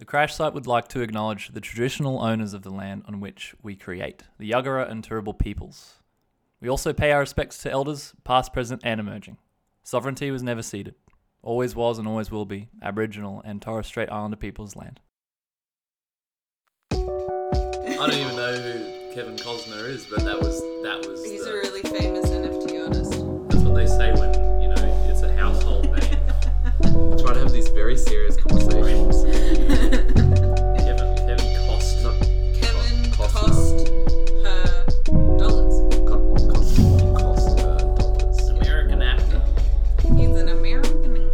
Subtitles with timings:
[0.00, 3.54] The crash site would like to acknowledge the traditional owners of the land on which
[3.62, 5.96] we create, the Yuggera and Turrbal peoples.
[6.58, 9.36] We also pay our respects to elders, past, present, and emerging.
[9.82, 10.94] Sovereignty was never ceded.
[11.42, 15.00] Always was and always will be Aboriginal and Torres Strait Islander people's land.
[16.92, 21.22] I don't even know who Kevin Costner is, but that was that was.
[21.26, 22.29] He's the, a really famous
[27.30, 29.22] try to have these very serious conversations.
[30.82, 32.14] Kevin Kevin Costner.
[32.60, 33.88] Kevin Cost- cost
[34.42, 34.84] her
[35.38, 35.76] dollars.
[36.08, 36.76] Co- cost,
[37.14, 38.48] cost dollars.
[38.48, 39.40] American actor.
[40.16, 41.30] He's an American.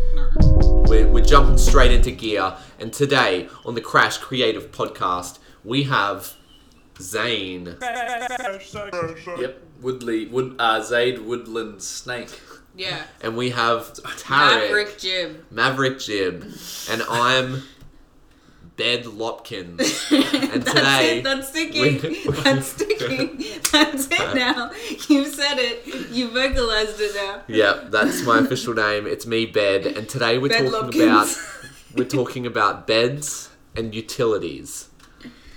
[0.86, 6.34] We're, we're jumping straight into gear, and today on the Crash Creative Podcast, we have
[7.00, 7.74] Zane.
[7.80, 9.62] Yep.
[9.80, 12.38] Woodley Wood uh, Zaid Woodland Snake.
[12.76, 13.02] Yeah.
[13.22, 15.46] And we have Tarek, Maverick Jim.
[15.50, 16.52] Maverick Jim.
[16.90, 17.62] and I'm
[18.76, 19.80] Bed Lopkins.
[20.52, 21.24] And That's today, it.
[21.24, 22.02] That's sticking.
[22.02, 23.38] we- That's sticking.
[23.72, 24.70] That's it uh, now.
[25.08, 26.10] You've said it.
[26.10, 27.42] You vocalized it now.
[27.48, 29.06] yeah, that's my official name.
[29.06, 31.36] It's me, Bed, and today we're Bed talking Lopkins.
[31.36, 34.85] about we're talking about beds and utilities.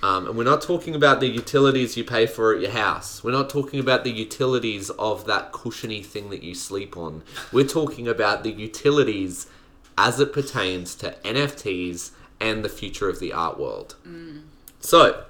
[0.02, 3.22] Um, and we're not talking about the utilities you pay for at your house.
[3.22, 7.22] We're not talking about the utilities of that cushiony thing that you sleep on.
[7.52, 9.46] We're talking about the utilities
[9.98, 13.96] as it pertains to NFTs and the future of the art world.
[14.80, 15.24] So,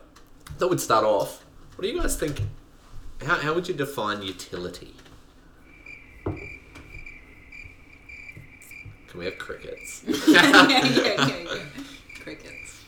[0.59, 1.45] that would start off.
[1.75, 2.41] What do you guys think?
[3.27, 4.95] How, how would you define utility?
[6.25, 6.39] Can
[9.19, 10.05] we have crickets?
[10.07, 11.59] yeah, yeah, yeah, yeah.
[12.23, 12.81] Crickets.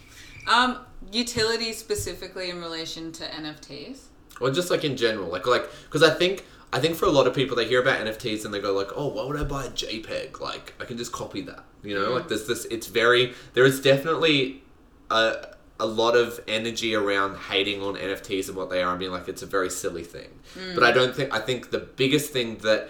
[0.47, 0.79] Um,
[1.13, 4.05] utility specifically in relation to NFTs.
[4.41, 7.27] or just like in general like like because i think i think for a lot
[7.27, 9.65] of people they hear about nfts and they go like oh why would i buy
[9.67, 10.41] a jpeg?
[10.41, 11.65] Like i can just copy that.
[11.83, 12.29] You know like mm-hmm.
[12.29, 14.63] there's this it's very there is definitely
[15.11, 15.49] a
[15.81, 19.29] a lot of energy around hating on nfts and what they are and being like
[19.29, 20.31] it's a very silly thing.
[20.57, 20.75] Mm.
[20.75, 22.89] But i don't think i think the biggest thing that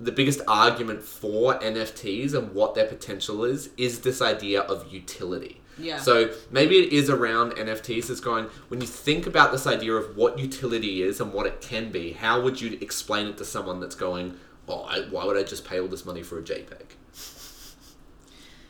[0.00, 5.59] the biggest argument for nfts and what their potential is is this idea of utility
[5.80, 5.98] Yeah.
[5.98, 8.10] so maybe it is around NFTs.
[8.10, 11.60] It's going when you think about this idea of what utility is and what it
[11.60, 12.12] can be.
[12.12, 14.36] How would you explain it to someone that's going,
[14.68, 16.96] "Oh, I, why would I just pay all this money for a JPEG?"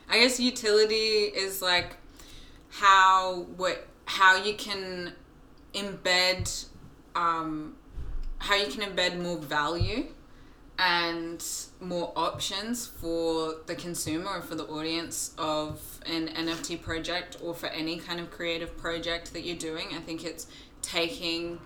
[0.09, 1.95] I guess utility is like
[2.69, 5.13] how what how you can
[5.73, 6.65] embed
[7.15, 7.75] um,
[8.39, 10.07] how you can embed more value
[10.81, 11.45] and
[11.79, 17.67] more options for the consumer or for the audience of an NFT project or for
[17.67, 19.89] any kind of creative project that you're doing.
[19.95, 20.47] I think it's
[20.81, 21.59] taking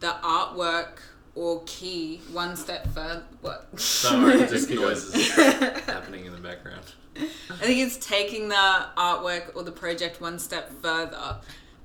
[0.00, 0.98] the artwork
[1.36, 3.22] or key one step further.
[3.40, 3.68] What?
[3.78, 6.92] Sorry, just noises happening in the background.
[7.16, 11.36] I think it's taking the artwork or the project one step further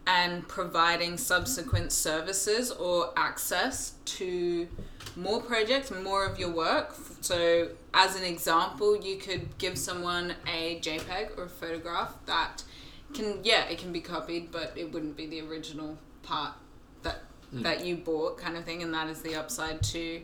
[0.07, 4.67] and providing subsequent services or access to
[5.16, 6.95] more projects, more of your work.
[7.22, 12.63] So, as an example, you could give someone a JPEG or a photograph that
[13.13, 16.53] can, yeah, it can be copied, but it wouldn't be the original part
[17.03, 20.22] that that you bought, kind of thing, and that is the upside to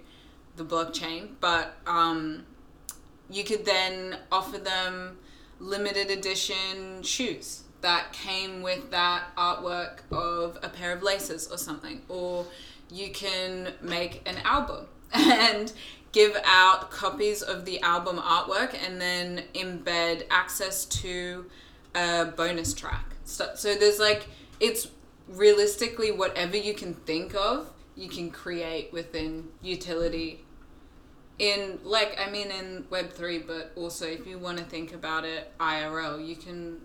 [0.56, 1.30] the blockchain.
[1.42, 2.46] But um,
[3.30, 5.18] you could then offer them
[5.59, 12.02] limited edition shoes that came with that artwork of a pair of laces or something
[12.09, 12.46] or
[12.90, 15.72] you can make an album and
[16.12, 21.46] give out copies of the album artwork and then embed access to
[21.96, 23.16] a bonus track.
[23.25, 24.28] So, so there's like
[24.59, 24.88] it's
[25.28, 30.46] realistically whatever you can think of you can create within utility.
[31.40, 35.25] In like I mean in Web three, but also if you want to think about
[35.25, 36.78] it IRL, you can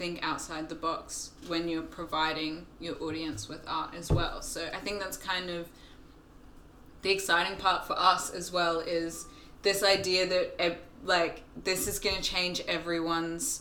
[0.00, 4.40] think outside the box when you're providing your audience with art as well.
[4.40, 5.68] So I think that's kind of
[7.02, 9.26] the exciting part for us as well is
[9.60, 13.60] this idea that like this is going to change everyone's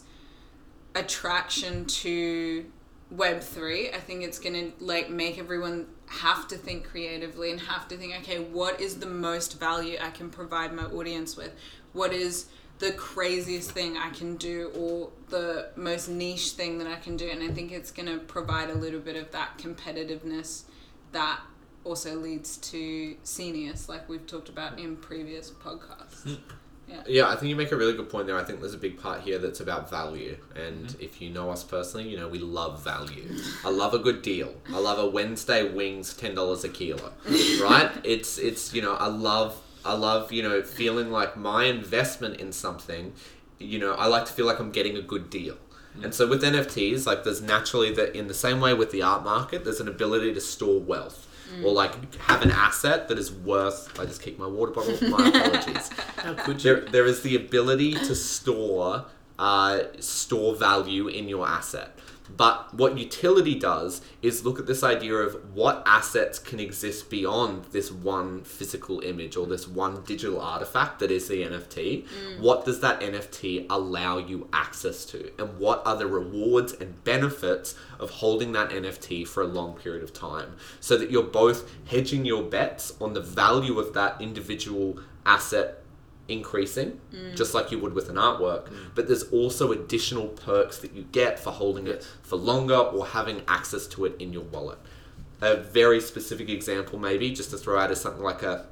[0.96, 2.66] attraction to
[3.12, 7.62] web 3 i think it's going to like make everyone have to think creatively and
[7.62, 11.54] have to think okay what is the most value i can provide my audience with
[11.94, 12.48] what is
[12.80, 17.30] the craziest thing i can do or the most niche thing that i can do
[17.30, 20.64] and i think it's going to provide a little bit of that competitiveness
[21.12, 21.40] that
[21.84, 26.36] also leads to seniors like we've talked about in previous podcasts hmm.
[27.08, 28.38] Yeah, I think you make a really good point there.
[28.38, 30.38] I think there's a big part here that's about value.
[30.56, 31.02] And hmm.
[31.02, 33.30] if you know us personally, you know we love value.
[33.64, 34.54] I love a good deal.
[34.74, 37.14] I love a Wednesday wings ten dollars a kilo.
[37.62, 37.92] Right?
[38.04, 42.52] It's it's you know, I love I love, you know, feeling like my investment in
[42.52, 43.14] something,
[43.60, 45.58] you know, I like to feel like I'm getting a good deal.
[46.04, 49.24] And so with NFTs, like there's naturally that in the same way with the art
[49.24, 51.26] market, there's an ability to store wealth.
[51.64, 54.00] Or like have an asset that is worth.
[54.00, 54.96] I just kicked my water bottle.
[55.10, 55.90] My apologies.
[56.18, 59.06] How could There, there is the ability to store
[59.40, 61.98] uh, store value in your asset.
[62.38, 67.66] But what utility does is look at this idea of what assets can exist beyond
[67.66, 72.06] this one physical image or this one digital artifact that is the NFT.
[72.06, 72.40] Mm.
[72.40, 75.32] What does that NFT allow you access to?
[75.38, 80.04] And what are the rewards and benefits of holding that NFT for a long period
[80.04, 80.56] of time?
[80.80, 85.84] So that you're both hedging your bets on the value of that individual asset
[86.30, 87.36] increasing, mm.
[87.36, 88.70] just like you would with an artwork.
[88.70, 88.96] Mm.
[88.96, 93.42] But there's also additional perks that you get for holding it for longer or having
[93.48, 94.80] access to it in your wallet.
[95.42, 98.66] A very specific example, maybe, just to throw out, is something like a,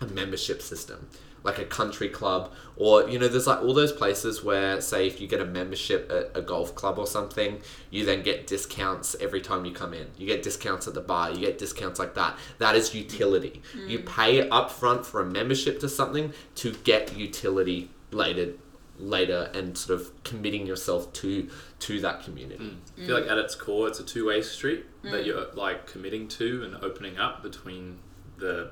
[0.00, 1.08] a membership system,
[1.42, 5.20] like a country club, or you know, there's like all those places where, say, if
[5.20, 7.60] you get a membership at a golf club or something,
[7.90, 10.06] you then get discounts every time you come in.
[10.18, 12.36] You get discounts at the bar, you get discounts like that.
[12.58, 13.62] That is utility.
[13.86, 14.06] You mm.
[14.06, 18.54] pay upfront for a membership to something to get utility later
[18.98, 21.48] later and sort of committing yourself to
[21.78, 22.64] to that community.
[22.64, 23.02] Mm.
[23.02, 25.26] I feel like at its core, it's a two-way street that mm.
[25.26, 27.98] you're like committing to and opening up between
[28.36, 28.70] the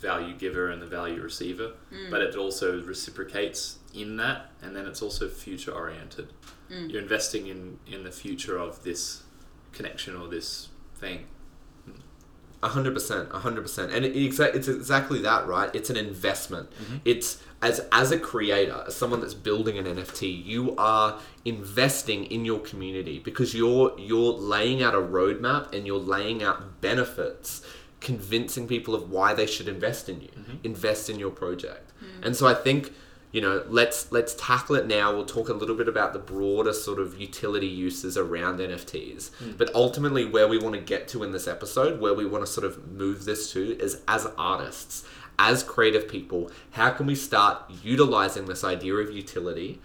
[0.00, 2.10] value giver and the value receiver, mm.
[2.10, 6.32] but it also reciprocates in that, and then it's also future oriented.
[6.70, 6.90] Mm.
[6.90, 9.22] You're investing in in the future of this
[9.72, 11.26] connection or this thing.
[12.62, 15.72] A hundred percent, a hundred percent, and it, exa- it's exactly that, right?
[15.74, 16.70] It's an investment.
[16.70, 16.96] Mm-hmm.
[17.04, 22.44] It's as as a creator, as someone that's building an NFT, you are investing in
[22.44, 27.62] your community because you're you're laying out a roadmap and you're laying out benefits,
[28.00, 30.56] convincing people of why they should invest in you, mm-hmm.
[30.64, 31.92] invest in your project.
[32.02, 32.26] Mm.
[32.26, 32.92] And so I think
[33.32, 35.12] you know let's let's tackle it now.
[35.14, 39.58] We'll talk a little bit about the broader sort of utility uses around nfts mm.
[39.58, 42.50] but ultimately where we want to get to in this episode where we want to
[42.50, 45.04] sort of move this to is as artists
[45.38, 49.80] as creative people how can we start utilizing this idea of utility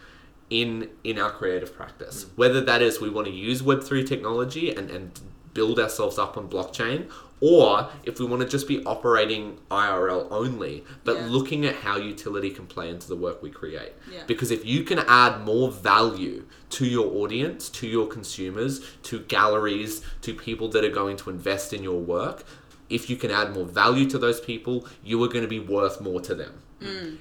[0.51, 2.25] in in our creative practice?
[2.25, 2.37] Mm.
[2.37, 5.19] Whether that is we want to use web3 technology and and
[5.55, 7.09] build ourselves up on blockchain
[7.41, 11.27] or if we want to just be operating IRL only, but Yeah.
[11.27, 13.93] looking at how utility can play into the work we create.
[14.11, 14.23] Yeah.
[14.27, 20.01] Because if you can add more value to your audience, to your consumers, to galleries,
[20.21, 22.43] to people that are going to invest in your work,
[22.89, 25.99] if you can add more value to those people, you are going to be worth
[25.99, 26.53] more to them.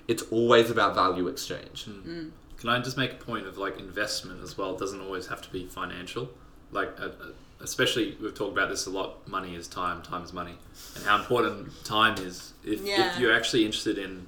[0.09, 1.87] It's always about value exchange.
[2.59, 4.75] Can I just make a point of like investment as well?
[4.75, 6.31] It doesn't always have to be financial.
[6.73, 7.11] Like, uh, uh,
[7.63, 9.27] especially we've talked about this a lot.
[9.29, 10.03] Money is time.
[10.03, 10.55] Time is money,
[10.97, 12.53] and how important time is.
[12.65, 13.13] If, Yeah.
[13.15, 14.27] if you're actually interested in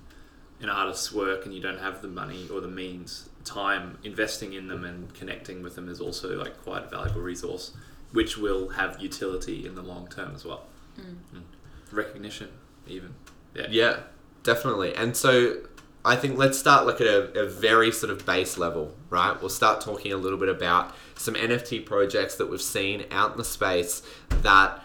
[0.61, 4.69] an artist's work and you don't have the money or the means, time investing in
[4.69, 7.73] them and connecting with them is also like quite a valuable resource,
[8.13, 10.67] which will have utility in the long term as well.
[11.01, 11.43] Mm.
[11.91, 12.49] Recognition,
[12.87, 13.15] even.
[13.55, 13.67] Yeah.
[13.71, 13.97] Yeah,
[14.45, 14.95] definitely.
[14.95, 15.57] And so
[16.05, 19.39] I think let's start like at a, a very sort of base level, right?
[19.41, 23.39] We'll start talking a little bit about some NFT projects that we've seen out in
[23.39, 24.83] the space that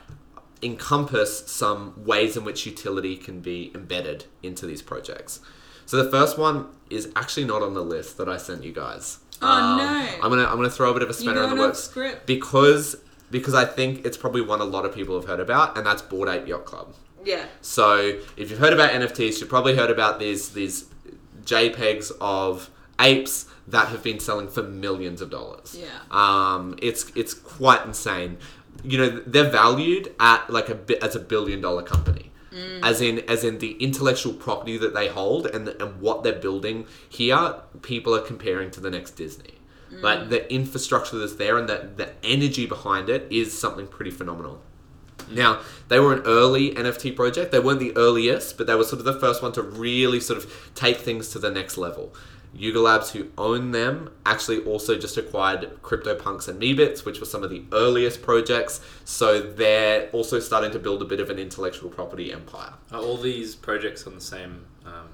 [0.64, 5.40] encompass some ways in which utility can be embedded into these projects.
[5.86, 9.20] So the first one is actually not on the list that I sent you guys.
[9.42, 10.10] Um, Oh, no.
[10.24, 12.26] I'm gonna I'm gonna throw a bit of a You spanner in the works script?
[12.26, 12.96] because
[13.30, 16.02] because I think it's probably one a lot of people have heard about, and that's
[16.02, 16.94] Bored Ape Yacht Club.
[17.24, 17.46] Yeah.
[17.62, 20.86] So if you've heard about NFTs, you've probably heard about these these
[21.48, 25.78] JPEGs of apes that have been selling for millions of dollars.
[25.80, 25.88] Yeah.
[26.12, 28.38] Um, it's it's quite insane.
[28.84, 32.32] You know, they're valued at like a bit as a billion dollar company.
[32.82, 36.34] As in, as in the intellectual property that they hold and, the, and what they're
[36.34, 39.54] building here, people are comparing to the next Disney.
[39.92, 44.62] Like the infrastructure that's there and the, the energy behind it is something pretty phenomenal.
[45.30, 47.52] Now, they were an early NFT project.
[47.52, 50.38] They weren't the earliest, but they were sort of the first one to really sort
[50.38, 52.14] of take things to the next level.
[52.54, 57.44] Yuga Labs, who own them, actually also just acquired CryptoPunks and Meebits, which were some
[57.44, 58.82] of the earliest projects.
[59.06, 62.74] So they're also starting to build a bit of an intellectual property empire.
[62.92, 65.10] Are all these projects on the same um,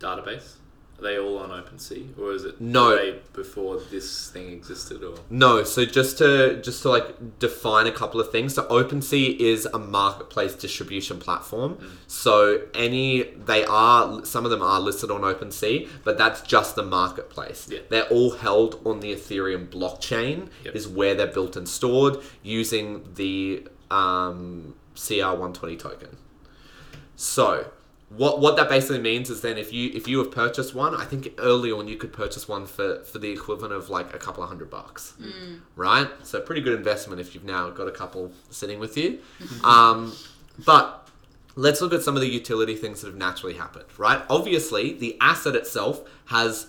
[0.00, 0.54] database?
[1.02, 3.14] They all on OpenSea, or is it No.
[3.32, 5.02] before this thing existed?
[5.02, 8.54] Or No, so just to just to like define a couple of things.
[8.54, 11.78] So OpenSea is a marketplace distribution platform.
[12.06, 16.84] So any they are some of them are listed on OpenSea, but that's just the
[16.84, 17.66] marketplace.
[17.70, 17.80] Yeah.
[17.88, 20.76] They're all held on the Ethereum blockchain Yep.
[20.76, 26.16] is where they're built and stored using the um, CR120 token.
[27.16, 27.66] So,
[28.16, 31.04] what what that basically means is then if you if you have purchased one, I
[31.04, 34.42] think early on you could purchase one for for the equivalent of like a couple
[34.42, 35.14] of hundred bucks,
[35.76, 36.08] right?
[36.22, 39.20] So pretty good investment if you've now got a couple sitting with you.
[39.64, 40.12] um,
[40.66, 41.08] but
[41.56, 44.22] let's look at some of the utility things that have naturally happened, right?
[44.28, 46.66] Obviously, the asset itself has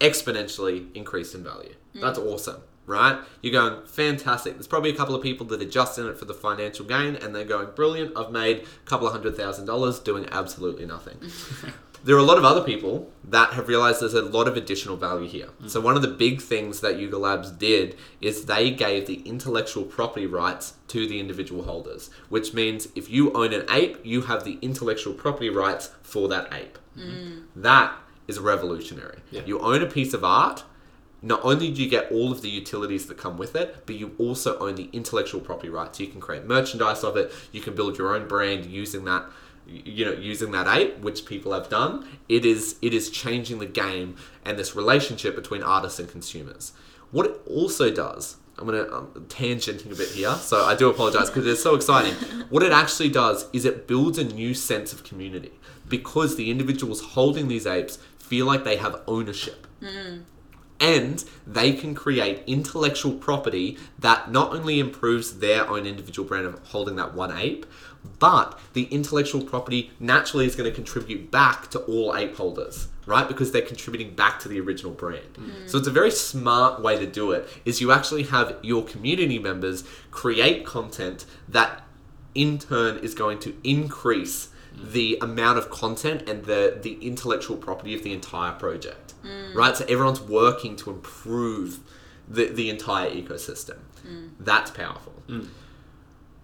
[0.00, 1.74] exponentially increased in value.
[1.94, 3.18] That's awesome, right?
[3.42, 4.54] You're going, fantastic.
[4.54, 7.16] There's probably a couple of people that are just in it for the financial gain
[7.16, 11.18] and they're going, brilliant, I've made a couple of hundred thousand dollars doing absolutely nothing.
[12.04, 14.96] there are a lot of other people that have realized there's a lot of additional
[14.96, 15.48] value here.
[15.60, 15.70] Mm.
[15.70, 19.82] So one of the big things that Yuga Labs did is they gave the intellectual
[19.84, 24.44] property rights to the individual holders, which means if you own an ape, you have
[24.44, 26.78] the intellectual property rights for that ape.
[26.96, 27.46] Mm.
[27.56, 27.96] That
[28.28, 29.18] is revolutionary.
[29.30, 29.42] Yeah.
[29.44, 30.62] You own a piece of art.
[31.26, 34.14] Not only do you get all of the utilities that come with it, but you
[34.16, 35.98] also own the intellectual property rights.
[35.98, 37.32] You can create merchandise of it.
[37.50, 39.24] You can build your own brand using that,
[39.66, 42.06] you know, using that ape, which people have done.
[42.28, 44.14] It is it is changing the game
[44.44, 46.72] and this relationship between artists and consumers.
[47.10, 51.28] What it also does, I'm gonna um, tangenting a bit here, so I do apologize
[51.28, 52.14] because it's so exciting.
[52.50, 57.00] What it actually does is it builds a new sense of community because the individuals
[57.00, 59.66] holding these apes feel like they have ownership
[60.80, 66.58] and they can create intellectual property that not only improves their own individual brand of
[66.68, 67.66] holding that one ape,
[68.18, 73.26] but the intellectual property naturally is going to contribute back to all ape holders, right?
[73.26, 75.34] Because they're contributing back to the original brand.
[75.34, 75.68] Mm.
[75.68, 77.48] So it's a very smart way to do it.
[77.64, 81.82] Is you actually have your community members create content that
[82.34, 84.92] in turn is going to increase mm.
[84.92, 89.54] the amount of content and the the intellectual property of the entire project Mm.
[89.54, 89.76] right?
[89.76, 91.80] So everyone's working to improve
[92.28, 93.78] the, the entire ecosystem.
[94.06, 94.30] Mm.
[94.38, 95.14] That's powerful.
[95.28, 95.48] Mm.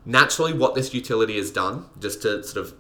[0.04, 2.74] Naturally what this utility has done just to sort of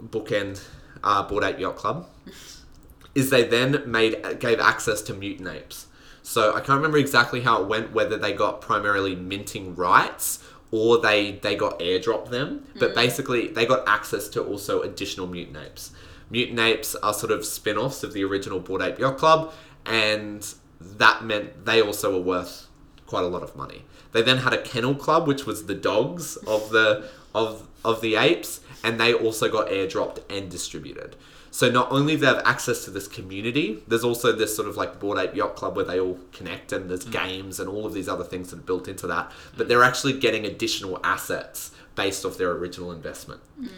[0.00, 0.62] bookend
[1.02, 2.08] uh, bored ape yacht club
[3.14, 5.86] is they then made gave access to mutant apes.
[6.22, 10.98] So I can't remember exactly how it went, whether they got primarily minting rights or
[10.98, 15.92] they they got airdropped them, but basically they got access to also additional mutant apes.
[16.30, 19.52] Mutant apes are sort of spin-offs of the original Bored Ape Yacht Club,
[19.86, 22.68] and that meant they also were worth
[23.06, 23.84] quite a lot of money.
[24.12, 28.16] They then had a kennel club, which was the dogs of the of of the
[28.16, 31.16] apes, and they also got airdropped and distributed.
[31.50, 34.76] So not only do they have access to this community, there's also this sort of
[34.76, 37.12] like Bored Ape Yacht Club where they all connect and there's mm.
[37.12, 39.32] games and all of these other things that are built into that.
[39.56, 43.40] But they're actually getting additional assets based off their original investment.
[43.60, 43.70] Mm.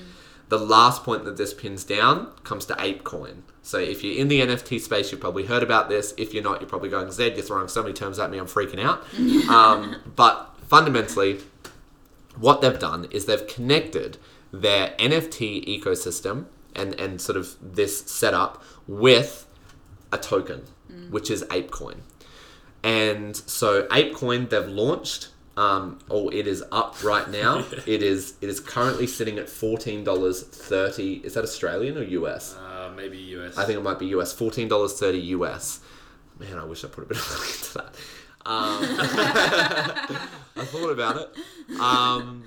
[0.51, 3.43] The last point that this pins down comes to ApeCoin.
[3.63, 6.13] So if you're in the NFT space, you've probably heard about this.
[6.19, 8.47] If you're not, you're probably going, Zed, you're throwing so many terms at me, I'm
[8.47, 9.05] freaking out.
[9.49, 11.39] um, but fundamentally,
[12.37, 14.19] what they've done is they've connected
[14.53, 19.47] their NFT ecosystem and, and sort of this setup with
[20.13, 20.63] a token,
[21.11, 21.99] which is ApeCoin.
[22.83, 25.29] And so ApeCoin they've launched.
[25.57, 27.65] Um, oh, it is up right now.
[27.87, 31.15] it is it is currently sitting at fourteen dollars thirty.
[31.25, 32.57] Is that Australian or US?
[32.57, 33.59] Uh, maybe US.
[33.59, 34.33] I think it might be US.
[34.33, 35.81] Fourteen dollars thirty US.
[36.39, 37.95] Man, I wish I put a bit of money into that.
[38.47, 38.81] Um,
[40.57, 41.79] I thought about it.
[41.79, 42.45] Um,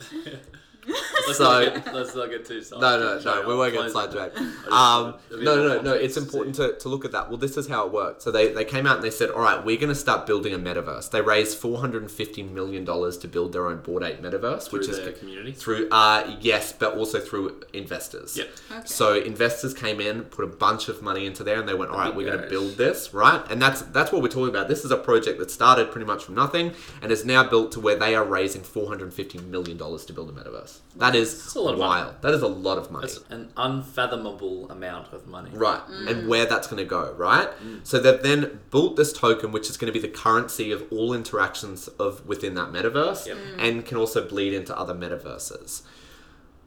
[0.86, 2.80] let's, so- not get, let's not get too sidetracked.
[2.80, 3.94] no, no, no, Sorry, we I'll won't get close it.
[3.94, 4.38] sidetracked.
[4.38, 5.92] Um, wanted a bit no, no, no, no.
[5.94, 7.28] It's important to, to look at that.
[7.28, 8.22] Well, this is how it worked.
[8.22, 10.52] So they, they came out and they said, all right, we're going to start building
[10.54, 11.10] a metaverse.
[11.10, 15.12] They raised $450 million to build their own Bored Ape metaverse, through which is their
[15.12, 15.52] community.
[15.52, 18.36] through, uh, yes, but also through investors.
[18.36, 18.48] Yep.
[18.70, 18.82] Okay.
[18.86, 21.98] So investors came in, put a bunch of money into there, and they went, "All
[21.98, 24.68] right, we're going to build this, right?" And that's that's what we're talking about.
[24.68, 27.80] This is a project that started pretty much from nothing and is now built to
[27.80, 30.75] where they are raising four hundred fifty million dollars to build a metaverse.
[30.96, 32.02] That is That's a lot of money.
[32.02, 32.22] wild.
[32.22, 33.06] That is a lot of money.
[33.06, 35.50] That's an unfathomable amount of money.
[35.52, 36.28] Right, and mm.
[36.28, 37.48] where that's going to go, right?
[37.62, 37.86] Mm.
[37.86, 41.12] So they've then built this token, which is going to be the currency of all
[41.12, 43.36] interactions of within that metaverse, Yep.
[43.36, 43.58] Mm.
[43.58, 45.82] and can also bleed into other metaverses.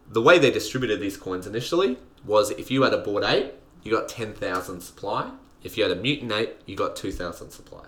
[0.07, 3.91] The way they distributed these coins initially was if you had a bored ape, you
[3.91, 5.31] got ten thousand supply.
[5.63, 7.85] If you had a mutant ape, you got two thousand supply.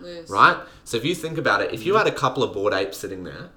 [0.00, 0.28] Loose.
[0.28, 0.56] Right?
[0.84, 3.22] So if you think about it, if you had a couple of bored apes sitting
[3.22, 3.50] there,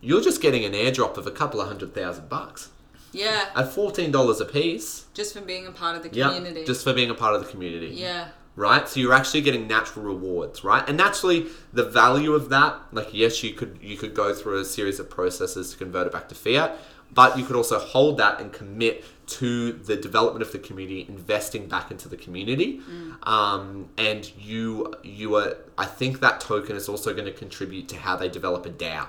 [0.00, 2.70] you're just getting an airdrop of a couple of hundred thousand bucks
[3.12, 5.06] Yeah, at fourteen dollars a piece.
[5.14, 6.64] just for being a part of the community.
[6.64, 7.88] just for being a part of the community.
[7.94, 8.28] yeah.
[8.58, 8.88] Right?
[8.88, 10.82] So you're actually getting natural rewards, right?
[10.88, 14.64] And naturally the value of that, like yes, you could you could go through a
[14.64, 16.74] series of processes to convert it back to fiat,
[17.12, 21.66] but you could also hold that and commit to the development of the community, investing
[21.68, 22.80] back into the community.
[23.24, 27.96] Um, and you you are I think that token is also going to contribute to
[27.98, 29.06] how they develop a DAO.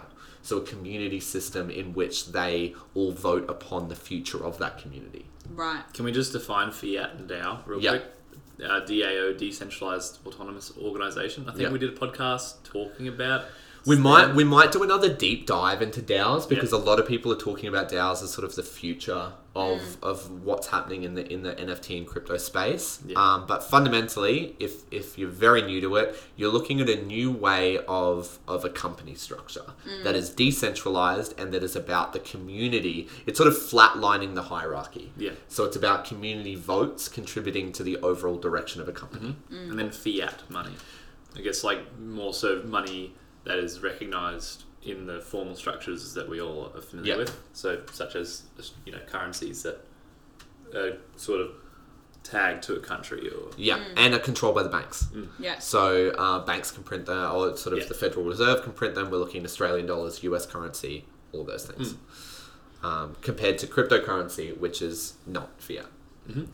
[0.47, 5.25] So a community system in which they all vote upon the future of that community.
[5.53, 5.83] Right.
[5.93, 7.89] Can we just define fiat and DAO real Yeah.
[7.89, 8.05] quick?
[8.63, 11.43] Uh, DAO, decentralized autonomous organization.
[11.49, 11.71] I think Yeah.
[11.73, 13.43] we did a podcast talking about.
[13.87, 17.31] We might we might do another deep dive into DAOs because a lot of people
[17.31, 20.03] are talking about DAOs as sort of the future of, mm.
[20.03, 22.99] of what's happening in the in the NFT and crypto space.
[23.05, 23.17] Yeah.
[23.17, 27.31] Um, but fundamentally, if if you're very new to it, you're looking at a new
[27.31, 30.03] way of of a company structure mm.
[30.03, 33.07] that is decentralized and that is about the community.
[33.25, 35.13] It's sort of flatlining the hierarchy.
[35.15, 35.31] Yeah.
[35.47, 39.37] So it's about community votes contributing to the overall direction of a company.
[39.49, 39.71] Mm-hmm.
[39.71, 40.73] And then fiat money.
[41.37, 43.13] I guess like more so money
[43.47, 47.17] that is recognized in the formal structures that we all are familiar Yeah.
[47.19, 47.37] with.
[47.53, 48.43] So such as
[48.85, 49.85] you know currencies that
[50.75, 51.51] are sort of
[52.23, 55.07] tagged to a country or Yeah, and are controlled by the banks.
[55.39, 55.65] Yes.
[55.65, 57.87] So uh, banks can print them, or sort of Yeah.
[57.87, 59.09] the Federal Reserve can print them.
[59.09, 61.95] We're looking at Australian dollars, US currency, all those things.
[62.83, 65.87] Um, compared to cryptocurrency, which is not fiat.
[66.29, 66.47] Mhm.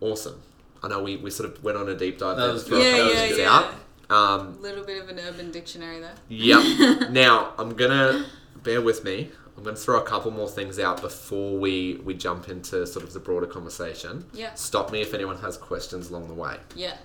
[0.00, 0.40] Awesome.
[0.82, 2.70] I know we, we sort of went on a deep dive That there was to
[2.70, 2.82] good.
[2.96, 3.52] throw Yeah, yeah, yeah.
[3.56, 3.74] out.
[4.10, 6.14] Um, A little bit of an urban dictionary there.
[6.28, 7.10] Yep.
[7.10, 8.26] now I'm gonna
[8.62, 9.30] bear with me.
[9.56, 13.12] I'm gonna throw a couple more things out before we we jump into sort of
[13.12, 14.24] the broader conversation.
[14.32, 14.54] Yeah.
[14.54, 16.56] Stop me if anyone has questions along the way.
[16.74, 16.96] Yeah.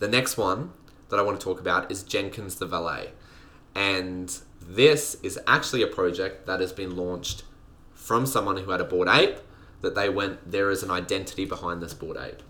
[0.00, 0.72] The next one
[1.08, 3.10] that I want to talk about is Jenkins the Valet,
[3.74, 7.44] and this is actually a project that has been launched
[7.94, 9.38] from someone who had a bored ape.
[9.82, 12.42] That they went there is an identity behind this bored ape,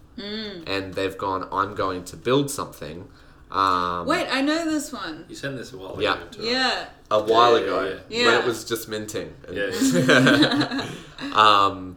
[0.66, 1.48] and they've gone.
[1.52, 3.08] I'm going to build something.
[3.50, 5.24] Um, Wait, I know this one.
[5.28, 6.14] you sent this a while Yeah.
[6.14, 6.26] ago.
[6.32, 6.44] To us.
[6.46, 6.84] Yeah.
[7.10, 8.26] a while Yeah, ago yeah, yeah.
[8.26, 8.38] when Yeah.
[8.40, 9.34] it was just minting.
[9.50, 9.70] Yeah.
[11.34, 11.96] um,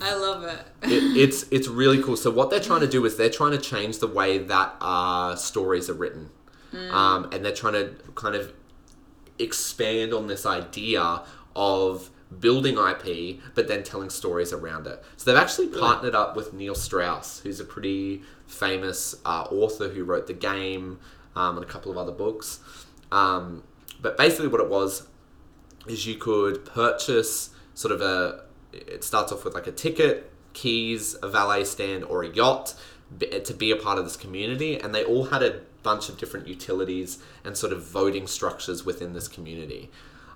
[0.00, 0.58] I love it.
[0.84, 2.16] it, it's it's really cool.
[2.16, 5.34] So what they're trying to do is they're trying to change the way that uh,
[5.36, 6.30] stories are written,
[6.90, 8.52] um, and they're trying to kind of
[9.38, 11.22] expand on this idea
[11.56, 15.02] of building IP, but then telling stories around it.
[15.16, 20.04] So they've actually partnered up with Neil Strauss, who's a pretty famous uh, author who
[20.04, 21.00] wrote The Game
[21.34, 22.60] um, and a couple of other books.
[23.10, 23.64] Um,
[24.00, 25.06] but basically, what it was
[25.88, 28.44] is you could purchase sort of a.
[28.72, 32.74] It starts off with like a ticket, keys, a valet stand, or a yacht
[33.18, 36.46] to be a part of this community, and they all had a bunch of different
[36.46, 39.90] utilities and sort of voting structures within this community.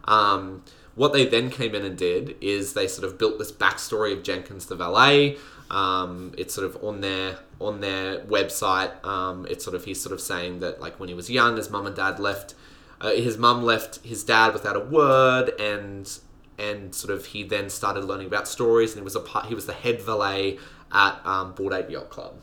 [0.05, 0.65] Um,
[0.95, 4.23] what they then came in and did is they sort of built this backstory of
[4.23, 5.37] Jenkins the valet.
[5.71, 9.05] Um, it's sort of on their on their website.
[9.05, 11.71] Um, it's sort of he's sort of saying that like when he was young, his
[11.71, 12.55] mum and dad left.
[13.01, 16.19] Uh, his mum left his dad without a word, and
[16.59, 19.55] and sort of he then started learning about stories, and he was a part, he
[19.55, 20.59] was the head valet
[20.93, 22.35] at um, Bored Ape Yacht Club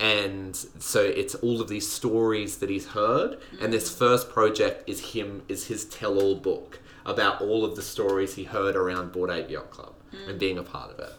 [0.00, 5.12] and so it's all of these stories that he's heard and this first project is
[5.12, 9.50] him is his tell-all book about all of the stories he heard around Bored Ape
[9.50, 9.94] Yacht Club
[10.28, 11.12] and being a part of it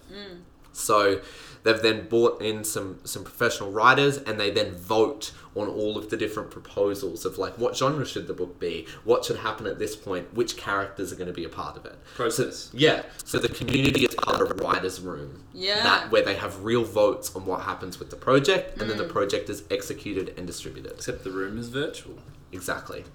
[0.72, 1.22] so
[1.64, 6.10] they've then brought in some some professional writers and they then vote on all of
[6.10, 9.80] the different proposals of like what genre should the book be what should happen at
[9.80, 12.70] this point which characters are going to be a part of it Process.
[12.74, 13.04] yeah.
[13.24, 15.44] So the community is part of a writer's room.
[15.54, 15.82] Yeah.
[15.84, 19.08] That where they have real votes on what happens with the project, and then Mm.
[19.08, 20.92] the project is executed and distributed.
[20.94, 22.16] Except the room is virtual.
[22.52, 23.06] Exactly.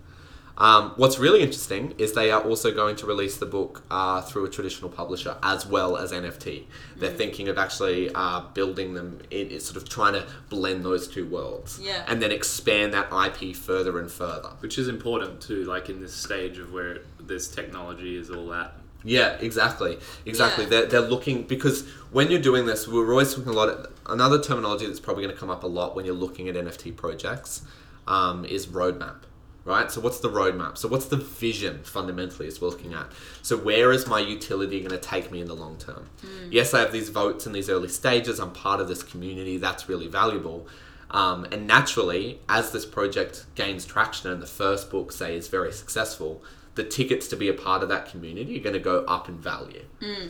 [0.61, 4.45] Um, what's really interesting is they are also going to release the book uh, through
[4.45, 6.35] a traditional publisher as well as NFT.
[6.35, 6.67] Mm.
[6.99, 11.09] They're thinking of actually uh, building them, in, it's sort of trying to blend those
[11.09, 11.81] two worlds.
[11.83, 12.05] Yeah.
[12.07, 14.51] And then expand that IP further and further.
[14.61, 18.75] Which is important too, like in this stage of where this technology is all at.
[19.03, 20.65] Yeah, exactly, exactly.
[20.65, 20.71] Yeah.
[20.71, 23.71] They're, they're looking because when you're doing this, we're always talking a lot.
[23.71, 26.55] Of, another terminology that's probably going to come up a lot when you're looking at
[26.55, 27.63] NFT projects
[28.07, 29.23] um, is roadmap,
[29.65, 29.91] right?
[29.91, 30.79] So what's the roadmap?
[30.79, 33.11] So what's the vision fundamentally is we're looking at.
[33.43, 36.09] So where is my utility going to take me in the long term?
[36.51, 38.39] Yes, I have these votes in these early stages.
[38.39, 39.57] I'm part of this community.
[39.59, 40.67] That's really valuable.
[41.11, 45.73] Um, and naturally, as this project gains traction and the first book, say, is very
[45.73, 46.43] successful,
[46.77, 49.37] the tickets to be a part of that community are going to go up in
[49.37, 49.85] value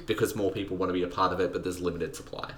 [0.06, 2.52] because more people want to be a part of it, but there's limited supply.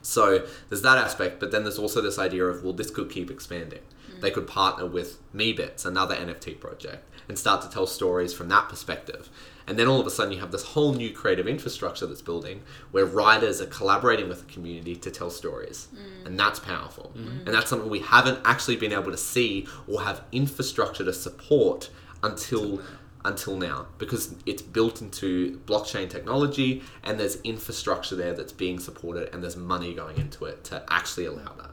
[0.00, 3.30] So there's that aspect, but then there's also this idea of, well, this could keep
[3.30, 3.80] expanding.
[4.22, 8.68] They could partner with Meebits, another NFT project, and start to tell stories from that
[8.68, 9.28] perspective.
[9.66, 12.62] And then all of a sudden, you have this whole new creative infrastructure that's building
[12.92, 15.88] where writers are collaborating with the community to tell stories.
[15.92, 16.26] Mm.
[16.26, 17.12] And that's powerful.
[17.16, 17.24] Mm.
[17.24, 17.46] Mm.
[17.46, 21.90] And that's something we haven't actually been able to see or have infrastructure to support
[22.22, 22.80] until
[23.24, 29.32] until now because it's built into blockchain technology and there's infrastructure there that's being supported
[29.32, 31.71] and there's money going into it to actually allow that.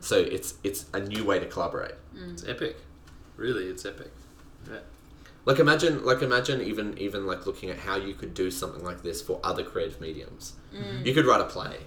[0.00, 1.94] So it's it's a new way to collaborate.
[2.16, 2.32] Mm.
[2.32, 2.76] It's epic.
[3.36, 4.10] Really, it's epic.
[4.70, 4.78] Yeah.
[5.44, 9.02] Like imagine, like imagine even even like looking at how you could do something like
[9.02, 10.54] this for other creative mediums.
[10.74, 11.06] Mm.
[11.06, 11.78] You could write a play,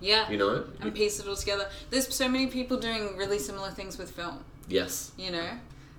[0.00, 0.30] Yeah.
[0.30, 0.64] you know.
[0.80, 1.68] and piece it all together.
[1.90, 5.12] There's so many people doing really similar things with film, Yes.
[5.18, 5.50] you know,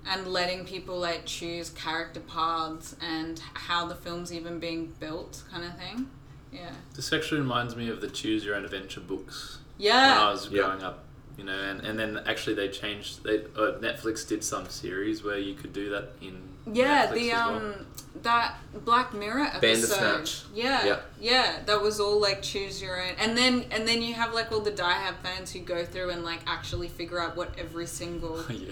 [0.08, 5.64] and letting people like choose character paths and how the film's even being built, kind
[5.64, 6.10] of thing.
[6.52, 6.70] Yeah.
[6.94, 10.62] This actually reminds me of the Choose Your Own Adventure books when I was Yeah.
[10.62, 11.04] growing up.
[11.36, 13.22] You know, and, and then actually they changed.
[13.24, 16.40] They uh, Netflix did some series where you could do that in
[16.72, 17.50] Yeah, Netflix the well.
[17.56, 17.86] um
[18.22, 18.54] that
[18.86, 20.30] Black Mirror episode.
[20.54, 21.00] Yeah, Yeah.
[21.20, 24.50] yeah, that was all like choose your own, and then and then you have like
[24.50, 27.86] all the Die Hard fans who go through and like actually figure out what every
[27.86, 28.70] single yeah.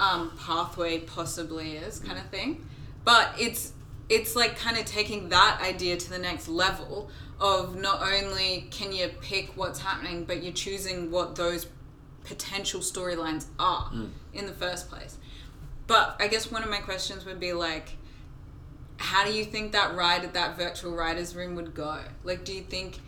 [0.00, 2.64] um, pathway possibly is kind of thing
[3.04, 3.72] but it's
[4.08, 8.92] it's like kind of taking that idea to the next level of not only can
[8.92, 11.66] you pick what's happening but you're choosing what those
[12.24, 14.06] potential storylines are hmm.
[14.32, 15.16] in the first place.
[15.86, 17.96] But i guess one of my questions would be like
[18.98, 22.00] how do you think that ride at that virtual writers room would go?
[22.24, 22.98] Like do you think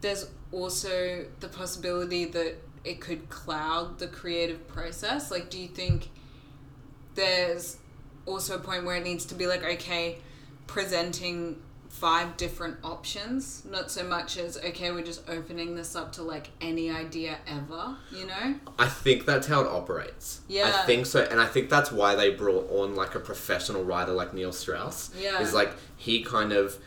[0.00, 5.30] there's also the possibility that it could cloud the creative process?
[5.30, 6.10] Like do you think
[7.14, 7.78] there's
[8.26, 10.18] also a point where it needs to be like okay
[10.66, 11.62] presenting
[12.00, 16.50] five different options not so much as okay we're just opening this up to like
[16.60, 20.40] any idea ever you know I think that's how it operates.
[20.48, 20.66] Yeah.
[20.74, 24.12] I think so, and I think that's why they brought on like a professional writer
[24.12, 25.10] like Neil Strauss.
[25.18, 25.40] Yeah.
[25.40, 26.78] Is like he kind of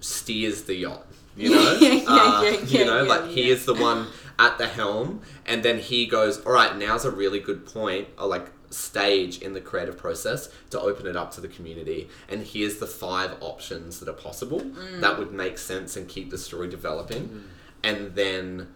[0.00, 1.06] steers the yacht.
[1.36, 4.06] You know, Yeah, yeah, Uh, yeah, you know, like he is the one
[4.38, 8.26] at the helm, and then he goes, "All right, now's a really good point, or
[8.26, 12.08] like stage in the creative process to open it up to the community.
[12.28, 15.00] And here's the five options that are possible Mm.
[15.00, 17.44] that would make sense and keep the story developing,
[17.82, 18.68] and then."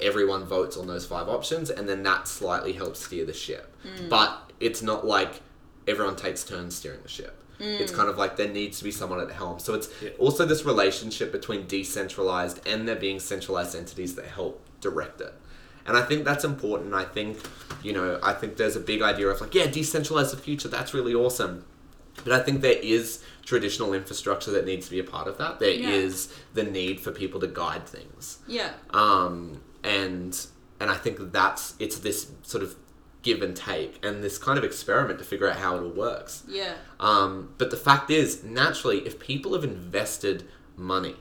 [0.00, 4.08] everyone votes on those five options and then that slightly helps steer the ship Mm.
[4.08, 5.40] but it's not like
[5.88, 7.80] everyone takes turns steering the ship Mm.
[7.80, 10.10] it's kind of like there needs to be someone at the helm so it's Yeah.
[10.20, 15.34] also this relationship between decentralized and there being centralized entities that help direct it
[15.88, 16.94] and i think that's important.
[16.94, 17.38] I think
[17.82, 20.68] you know i think there's a big idea of like yeah decentralize the future.
[20.68, 21.64] That's really awesome.
[22.24, 25.60] But I think there is traditional infrastructure that needs to be a part of that.
[25.60, 26.36] There is Yeah.
[26.54, 28.38] the need for people to guide things.
[28.48, 28.72] Yeah.
[28.90, 30.34] Um, and
[30.80, 32.74] and I think that's it's this sort of
[33.22, 36.42] give and take and this kind of experiment to figure out how it all works.
[36.48, 36.74] yeah.
[37.00, 40.44] Um, but the fact is, naturally, if people have invested
[40.76, 41.16] money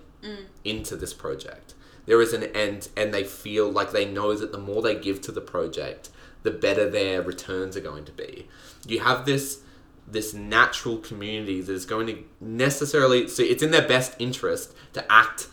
[0.64, 1.74] into this project,
[2.08, 5.22] there is an end, and they feel like they know that the more they give
[5.22, 6.10] to the project,
[6.42, 8.48] the better their returns are going to be.
[8.88, 9.62] You have this
[10.10, 15.12] this natural community that is going to necessarily so it's in their best interest to
[15.12, 15.50] act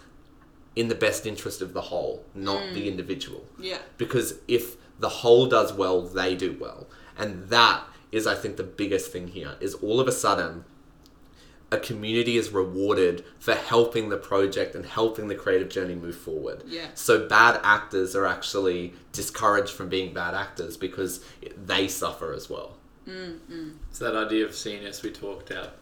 [0.77, 2.87] in the best interest of the whole, not the mm.
[2.87, 6.87] individual yeah because if the whole does well, they do well.
[7.17, 10.65] And that is, I think, the biggest thing here is all of a sudden
[11.75, 16.63] a community is rewarded for helping the project and helping the creative journey move forward.
[16.67, 16.87] Yeah.
[16.95, 21.25] So bad actors are actually discouraged from being bad actors because
[21.57, 22.77] they suffer as well.
[23.09, 23.71] Mm-hmm.
[23.91, 25.77] So that idea of seniors we talked out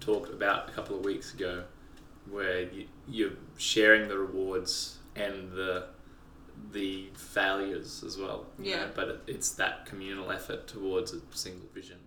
[0.00, 1.64] talked about a couple of weeks ago,
[2.28, 5.86] where you, you're sharing the rewards and the
[6.72, 8.46] the failures as well.
[8.58, 8.76] Yeah.
[8.76, 11.98] know, but it, it's that communal effort towards a single vision,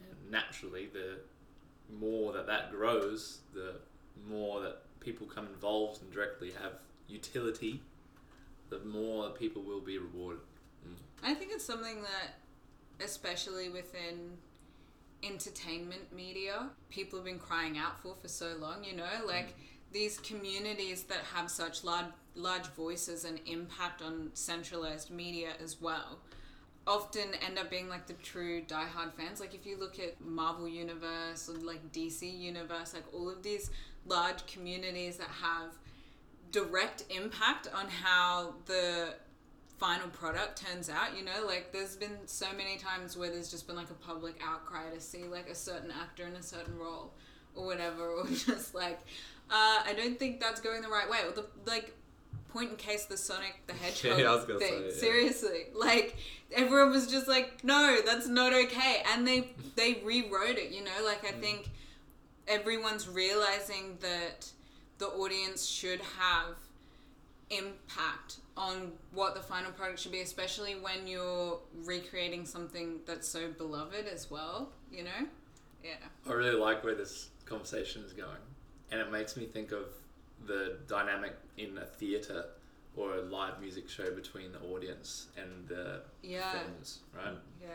[0.00, 1.20] and naturally, the
[2.00, 3.74] more that that grows, the
[4.28, 6.72] more that people come involved and directly have
[7.08, 7.80] utility,
[8.70, 10.42] the more people will be rewarded.
[10.86, 10.96] Mm.
[11.22, 14.32] I think it's something that, especially within
[15.22, 18.84] entertainment media, people have been crying out for for so long.
[18.84, 19.26] You know, mm.
[19.26, 19.54] like
[19.92, 26.18] these communities that have such large large voices and impact on centralized media as well.
[26.86, 29.40] Often end up being like the true diehard fans.
[29.40, 33.70] Like if you look at Marvel Universe or like DC Universe, like all of these
[34.06, 35.72] large communities that have
[36.52, 39.14] direct impact on how the
[39.78, 43.66] final product turns out you know like there's been so many times where there's just
[43.66, 47.12] been like a public outcry to see like a certain actor in a certain role
[47.54, 49.00] or whatever or just like
[49.50, 51.94] uh, i don't think that's going the right way or the like
[52.56, 55.00] point in case the sonic the hedgehog Yeah, I was gonna thing say, yeah.
[55.00, 56.16] seriously like
[56.52, 60.98] everyone was just like no that's not okay and they they rewrote it you know
[61.04, 61.28] like Mm.
[61.28, 61.70] i think
[62.48, 64.50] everyone's realizing that
[64.98, 66.54] the audience should have
[67.50, 73.48] impact on what the final product should be, especially when you're recreating something that's so
[73.58, 75.26] beloved as well, you know?
[75.84, 75.94] Yeah.
[76.28, 78.42] I really like where this conversation is going,
[78.90, 79.84] and it makes me think of
[80.46, 82.44] the dynamic in a theatre
[82.96, 86.52] or a live music show between the audience and the Yeah.
[86.52, 87.34] performers, right?
[87.60, 87.68] Yeah.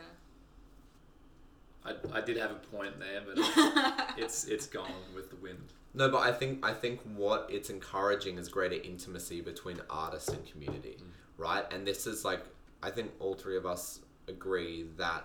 [1.84, 3.38] I, I did have a point there, but
[4.16, 5.72] it's it's gone with the wind.
[5.94, 10.44] No, but I think I think what it's encouraging is greater intimacy between artist and
[10.46, 11.06] community, mm.
[11.36, 11.64] right?
[11.72, 12.44] And this is like
[12.82, 15.24] I think all three of us agree that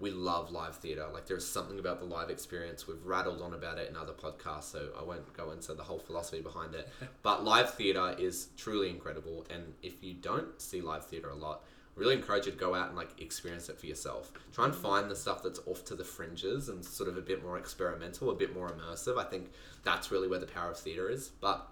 [0.00, 1.06] we love live theater.
[1.12, 2.86] Like there's something about the live experience.
[2.86, 5.98] We've rattled on about it in other podcasts, so I won't go into the whole
[5.98, 6.88] philosophy behind it.
[7.22, 11.62] But live theater is truly incredible, and if you don't see live theater a lot,
[11.96, 14.32] I really encourage you to go out and like experience it for yourself.
[14.52, 14.82] Try and mm-hmm.
[14.82, 18.30] find the stuff that's off to the fringes and sort of a bit more experimental,
[18.30, 19.18] a bit more immersive.
[19.18, 19.50] I think
[19.84, 21.28] that's really where the power of theater is.
[21.28, 21.68] But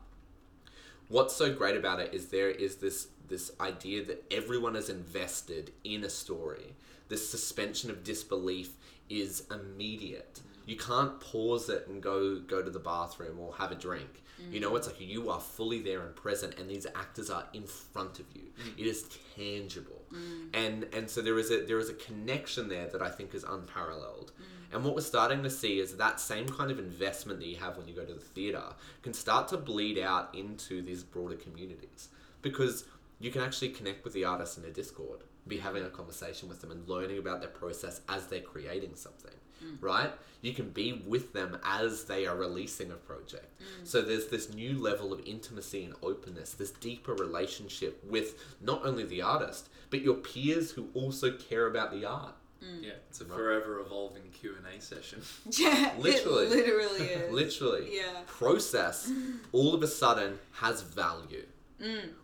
[1.08, 5.72] what's so great about it is there is this this idea that everyone is invested
[5.84, 6.74] in a story.
[7.12, 8.70] This suspension of disbelief
[9.10, 10.40] is immediate.
[10.64, 14.22] You can't pause it and go go to the bathroom or have a drink.
[14.50, 17.64] You know, it's like you are fully there and present, and these actors are in
[17.64, 18.42] front of you.
[18.42, 18.80] Mm.
[18.80, 20.48] It is tangible, mm.
[20.54, 23.44] and and so there is a there is a connection there that I think is
[23.44, 24.32] unparalleled.
[24.40, 24.74] Mm.
[24.74, 27.76] And what we're starting to see is that same kind of investment that you have
[27.76, 28.64] when you go to the theater
[29.02, 32.08] can start to bleed out into these broader communities
[32.40, 32.86] because
[33.20, 36.60] you can actually connect with the artist in a Discord, be having a conversation with
[36.60, 39.76] them and learning about their process as they're creating something, mm.
[39.80, 40.10] right?
[40.40, 43.60] You can be with them as they are releasing a project.
[43.60, 43.86] Mm.
[43.86, 49.04] So there's this new level of intimacy and openness, this deeper relationship with not only
[49.04, 52.34] the artist, but your peers who also care about the art.
[52.62, 52.84] Mm.
[52.84, 55.20] Yeah, it's a forever evolving Q and A session.
[55.50, 56.46] Yeah, Literally.
[56.46, 57.32] it literally is.
[57.60, 57.96] Literally.
[57.96, 58.20] Yeah.
[58.26, 59.10] Process
[59.50, 61.46] all of a sudden has value,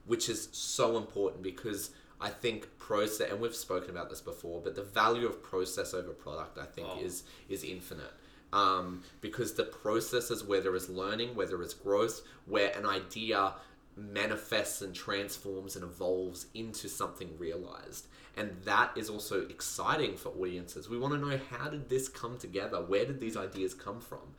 [0.07, 4.75] which is so important because I think process, and we've spoken about this before, but
[4.75, 7.01] the value of process over product, I think, Oh.
[7.01, 8.13] is is infinite.
[8.53, 12.87] Um, because the process is where there is learning, where there is growth, where an
[12.87, 13.55] idea
[13.95, 18.07] manifests and transforms and evolves into something realized.
[18.37, 20.89] And that is also exciting for audiences.
[20.89, 22.81] We want to know how did this come together?
[22.81, 24.35] Where did these ideas come from?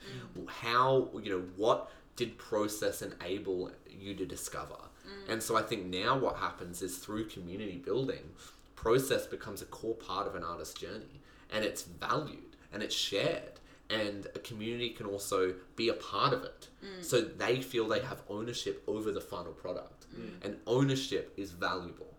[0.47, 4.77] How, you know, what did process enable you to discover?
[5.09, 5.33] Mm.
[5.33, 8.31] And so I think now what happens is through community building,
[8.75, 13.59] process becomes a core part of an artist's journey and it's valued and it's shared
[13.89, 16.67] and a community can also be a part of it.
[16.83, 17.03] Mm.
[17.03, 20.45] So they feel they have ownership over the final product mm.
[20.45, 22.13] and ownership is valuable.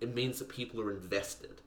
[0.00, 1.60] It means that people are invested.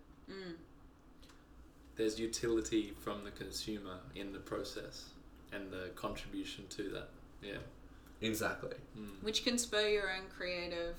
[1.95, 5.09] There's utility from the consumer in the process
[5.51, 7.09] and the contribution to that.
[7.41, 7.57] Yeah.
[8.23, 9.05] Exactly hmm.
[9.21, 10.95] Which can spur your own creative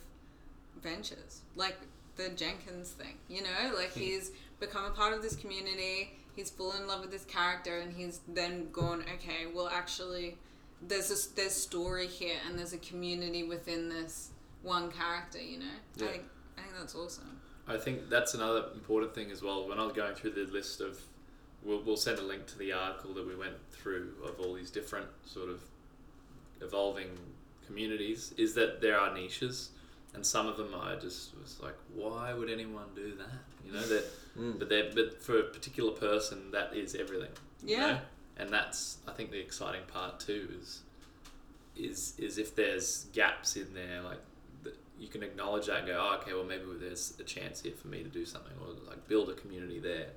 [0.85, 1.41] ventures.
[1.57, 1.77] Like
[2.17, 3.75] the Jenkins thing, you know?
[3.75, 4.01] Like hmm.
[4.01, 7.93] he's become a part of this community, he's fallen in love with this character, and
[7.93, 10.37] he's then gone, okay, well, actually,
[10.81, 14.31] there's a, there's story here, and there's a community within this
[14.63, 15.65] one character, you know?
[15.97, 16.07] Yeah.
[16.07, 16.25] I, think,
[16.57, 17.41] I think that's awesome.
[17.67, 19.69] I think that's another important thing as well.
[19.69, 21.01] When I was going through the list of,
[21.63, 24.71] we'll, we'll send a link to the article that we went through of all these
[24.71, 25.61] different sort of
[26.64, 27.09] evolving
[27.66, 29.70] communities, is that there are niches,
[30.14, 33.40] and some of them I just was like, why would anyone do that?
[33.66, 34.05] You know that,
[34.38, 34.59] Mm.
[34.59, 37.31] but they but for a particular person, that is everything.
[37.62, 37.87] you Yeah.
[37.92, 38.00] know?
[38.37, 40.83] and that's I think the exciting part too is
[41.77, 44.18] is is if there's gaps in there like
[44.98, 47.87] you can acknowledge that and go oh, okay well maybe there's a chance here for
[47.88, 50.09] me to do something or like build a community there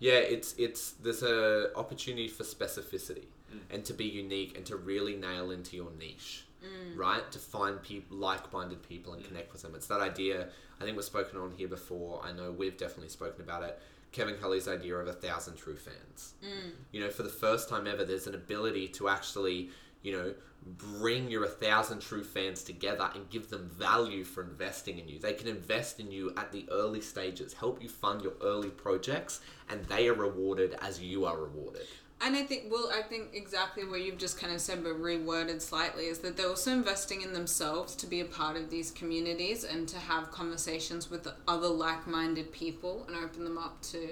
[0.00, 3.74] Yeah, it's it's there's a opportunity for specificity Mm.
[3.74, 6.96] and to be unique and to really nail into your niche, mm.
[6.96, 7.30] right?
[7.32, 9.28] To find people like-minded people and mm.
[9.28, 9.74] connect with them.
[9.74, 10.48] It's that idea.
[10.80, 12.22] I think we've spoken on here before.
[12.24, 13.80] I know we've definitely spoken about it.
[14.12, 16.34] Kevin Kelly's idea of a thousand true fans.
[16.44, 16.72] Mm.
[16.92, 19.70] You know, for the first time ever, there's an ability to actually,
[20.02, 24.98] you know, bring your a thousand true fans together and give them value for investing
[24.98, 25.18] in you.
[25.18, 29.40] They can invest in you at the early stages, help you fund your early projects,
[29.68, 31.86] and they are rewarded as you are rewarded.
[32.22, 35.62] And I think, well, I think exactly what you've just kind of said, but reworded
[35.62, 39.64] slightly, is that they're also investing in themselves to be a part of these communities
[39.64, 44.10] and to have conversations with other like minded people and open them up to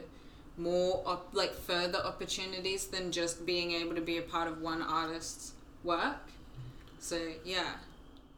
[0.56, 4.80] more, op- like, further opportunities than just being able to be a part of one
[4.80, 5.52] artist's
[5.84, 6.16] work.
[6.98, 7.72] So, yeah.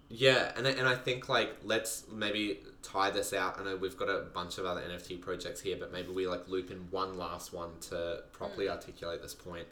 [0.09, 3.61] Yeah, and I- and I think like let's maybe tie this out.
[3.61, 6.48] I know we've got a bunch of other NFT projects here, but maybe we like
[6.48, 9.66] loop in one last one to properly articulate this point.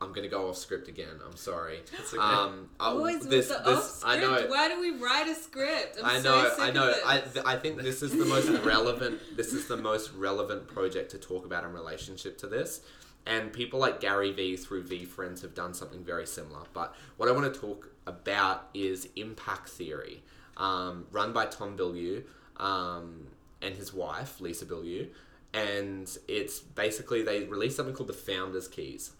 [0.00, 1.18] I'm gonna go off script again.
[1.26, 1.80] I'm sorry.
[1.90, 2.22] That's okay.
[2.22, 4.04] Um, I- Always this, with the this, off script.
[4.16, 4.46] I know.
[4.48, 5.98] Why do we write a script?
[5.98, 6.94] I'm I so know, sick I know.
[7.06, 9.20] I, th- I think this is the most relevant.
[9.36, 12.82] This is the most relevant project to talk about in relationship to this.
[13.28, 16.62] And people like Gary Vee through VeeFriends have done something very similar.
[16.72, 20.22] But what I want to talk about is impact theory,
[20.56, 22.24] um, run by Tom Bilyeu
[22.56, 23.26] um,
[23.60, 25.08] and his wife Lisa Bilyeu.
[25.54, 29.12] and it's basically they released something called the Founders Keys,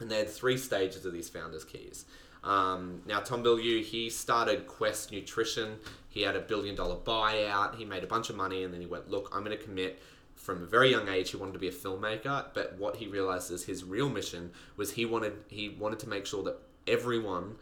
[0.00, 2.04] and they had three stages of these Founders Keys.
[2.44, 5.76] Um, now Tom Bilyeu, he started Quest Nutrition.
[6.08, 7.76] He had a billion dollar buyout.
[7.76, 10.00] He made a bunch of money, and then he went, "Look, I'm going to commit."
[10.42, 13.52] From a very young age, he wanted to be a filmmaker, but what he realized
[13.52, 16.56] is his real mission was he wanted he wanted to make sure that
[16.88, 17.54] everyone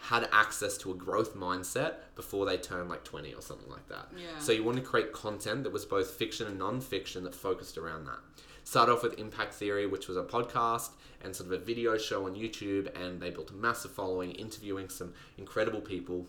[0.00, 4.06] had access to a growth mindset before they turned like 20 or something like that.
[4.16, 4.38] Yeah.
[4.38, 8.06] So you wanted to create content that was both fiction and non-fiction that focused around
[8.06, 8.20] that.
[8.62, 10.90] Started off with Impact Theory, which was a podcast
[11.24, 14.88] and sort of a video show on YouTube, and they built a massive following, interviewing
[14.88, 16.26] some incredible people,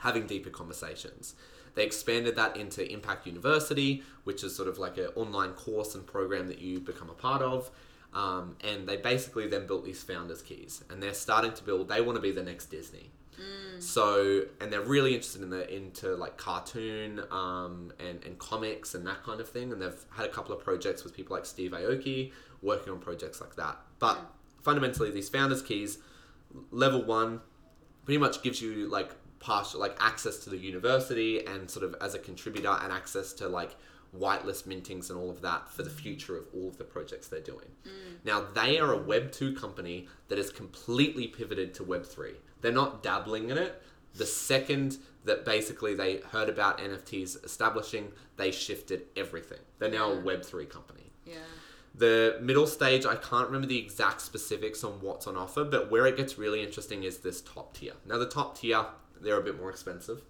[0.00, 1.36] having deeper conversations.
[1.74, 6.06] They expanded that into Impact University, which is sort of like an online course and
[6.06, 7.70] program that you become a part of.
[8.12, 11.88] Um, and they basically then built these founders keys, and they're starting to build.
[11.88, 13.10] They want to be the next Disney.
[13.80, 19.06] So, and they're really interested in the into like cartoon um, and and comics and
[19.06, 19.72] that kind of thing.
[19.72, 23.40] And they've had a couple of projects with people like Steve Aoki working on projects
[23.40, 23.78] like that.
[23.98, 24.18] But
[24.60, 25.98] fundamentally, these founders keys,
[26.70, 27.40] level one,
[28.04, 32.14] pretty much gives you like partial like access to the university and sort of as
[32.14, 33.74] a contributor and access to like
[34.16, 37.40] whitelist mintings and all of that for the future of all of the projects they're
[37.40, 37.68] doing.
[37.86, 38.24] Mm.
[38.24, 42.34] Now they are a Web two company that is completely pivoted to Web three.
[42.60, 43.82] They're not dabbling in it.
[44.14, 49.60] The second that basically they heard about NFTs establishing, they shifted everything.
[49.78, 51.12] They're now a Web three company.
[51.24, 51.36] Yeah.
[51.94, 56.06] The middle stage, I can't remember the exact specifics on what's on offer, but where
[56.06, 57.94] it gets really interesting is this top tier.
[58.06, 58.86] Now, the top tier,
[59.20, 60.22] they're a bit more expensive.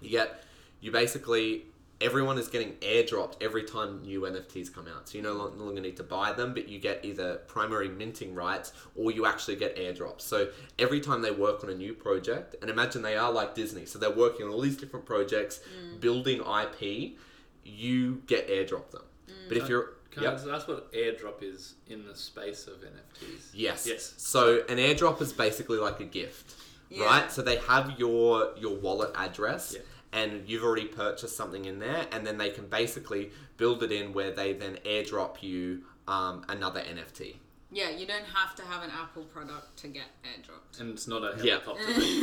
[0.00, 0.44] You get,
[0.80, 1.64] you basically,
[2.00, 5.08] everyone is getting airdropped every time new NFTs come out.
[5.08, 8.72] So you no longer need to buy them, but you get either primary minting rights
[8.94, 10.22] or you actually get airdrops.
[10.22, 13.86] So every time they work on a new project, and imagine they are like Disney,
[13.86, 16.00] so they're working on all these different projects, mm.
[16.00, 17.16] building IP,
[17.64, 19.02] you get airdrop them.
[19.28, 19.48] Mm.
[19.48, 20.32] But if you're Can Yep.
[20.32, 23.50] I just ask what airdrop is in the space of NFTs?
[23.52, 23.86] Yes.
[23.86, 24.14] Yes.
[24.16, 26.54] So an airdrop is basically like a gift,
[26.90, 27.04] Yeah.
[27.04, 27.30] right?
[27.32, 29.72] So they have your your wallet address.
[29.76, 29.82] Yeah.
[30.10, 34.14] And you've already purchased something in there, and then they can basically build it in
[34.14, 37.36] where they then airdrop you um, another NFT.
[37.70, 40.80] Yeah, you don't have to have an Apple product to get airdropped.
[40.80, 42.20] And it's not a helicopter that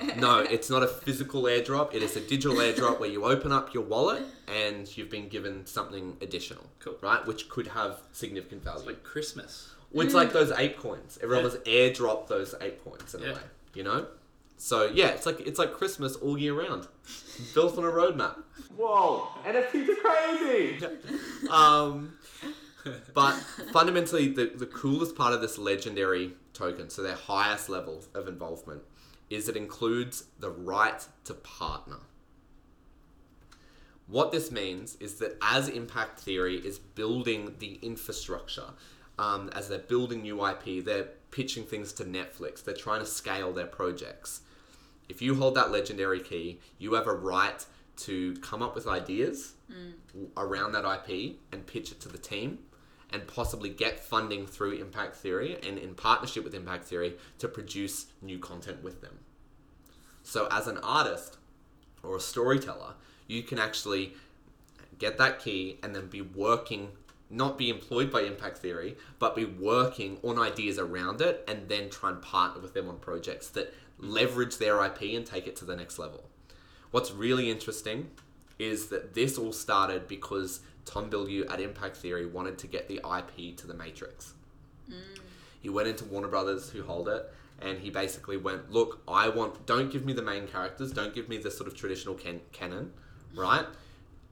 [0.00, 0.20] comes in.
[0.20, 1.94] No, it's not a physical airdrop.
[1.94, 5.64] It is a digital airdrop where you open up your wallet and you've been given
[5.64, 6.96] something additional, Cool.
[7.00, 7.24] right?
[7.24, 8.78] Which could have significant value.
[8.80, 9.72] It's like Christmas.
[9.92, 11.20] Well, it's like those ape coins.
[11.22, 11.50] Everyone Yeah.
[11.52, 13.40] was airdropped those ape coins in a way,
[13.74, 14.06] you know.
[14.56, 16.88] So yeah, it's like it's like Christmas all year round,
[17.54, 18.42] built on a roadmap.
[18.76, 20.86] Whoa, NFTs are crazy.
[21.50, 22.14] um,
[23.14, 23.32] but
[23.72, 28.82] fundamentally, the the coolest part of this legendary token, so their highest level of involvement,
[29.30, 31.98] is it includes the right to partner.
[34.08, 38.70] What this means is that as Impact Theory is building the infrastructure,
[39.18, 43.52] um, as they're building new IP, they're pitching things to Netflix, they're trying to scale
[43.52, 44.40] their projects.
[45.08, 47.64] If you hold that legendary key, you have a right
[47.98, 49.54] to come up with ideas
[50.12, 52.58] w- around that IP and pitch it to the team
[53.10, 58.06] and possibly get funding through Impact Theory and in partnership with Impact Theory to produce
[58.20, 59.18] new content with them.
[60.22, 61.38] So, as an artist
[62.02, 62.94] or a storyteller,
[63.26, 64.12] you can actually
[64.98, 66.90] get that key and then be working,
[67.30, 71.90] not be employed by Impact Theory, but be working on ideas around it and then
[71.90, 75.64] try and partner with them on projects that leverage their IP and take it to
[75.64, 76.24] the next level.
[76.90, 78.10] What's really interesting
[78.58, 82.96] is that this all started because Tom Bilyeu at Impact Theory wanted to get the
[82.96, 84.32] IP to the Matrix.
[84.90, 85.18] Mm.
[85.60, 89.66] He went into Warner Brothers, who hold it, and he basically went, "Look, I want.
[89.66, 90.92] Don't give me the main characters.
[90.92, 92.92] Don't give me the sort of traditional can- canon,
[93.34, 93.66] right?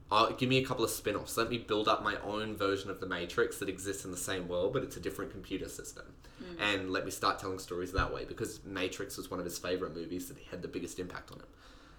[0.09, 1.35] Uh, give me a couple of spin-offs.
[1.35, 4.47] Let me build up my own version of the Matrix that exists in the same
[4.47, 6.05] world, but it's a different computer system,
[6.41, 6.55] mm.
[6.61, 8.23] and let me start telling stories that way.
[8.23, 11.47] Because Matrix was one of his favorite movies that had the biggest impact on him."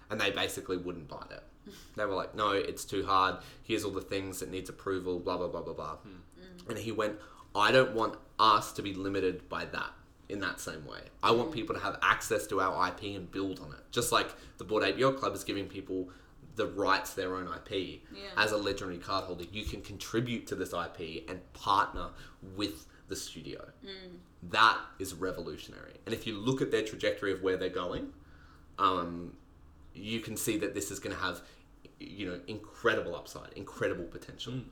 [0.09, 1.43] And they basically wouldn't buy it.
[1.95, 3.37] They were like, no, it's too hard.
[3.63, 5.95] Here's all the things that needs approval, blah, blah, blah, blah, blah.
[5.97, 6.09] Hmm.
[6.09, 6.69] Mm.
[6.69, 7.17] And he went,
[7.53, 9.91] I don't want us to be limited by that
[10.29, 11.01] in that same way.
[11.21, 11.53] I want mm.
[11.53, 13.79] people to have access to our IP and build on it.
[13.91, 16.09] Just like the Bored Ape Yacht Club is giving people
[16.59, 18.01] the rights to their own IP.
[18.13, 18.21] Yeah.
[18.35, 22.09] As a legendary card holder, you can contribute to this IP and partner
[22.55, 23.65] with the studio.
[23.83, 24.17] Mm.
[24.51, 25.93] That is revolutionary.
[26.05, 28.09] And if you look at their trajectory of where they're going,
[28.77, 29.33] um,
[29.93, 31.41] you can see that this is going to have,
[31.97, 34.53] you know, incredible upside, incredible potential.
[34.53, 34.65] Mm.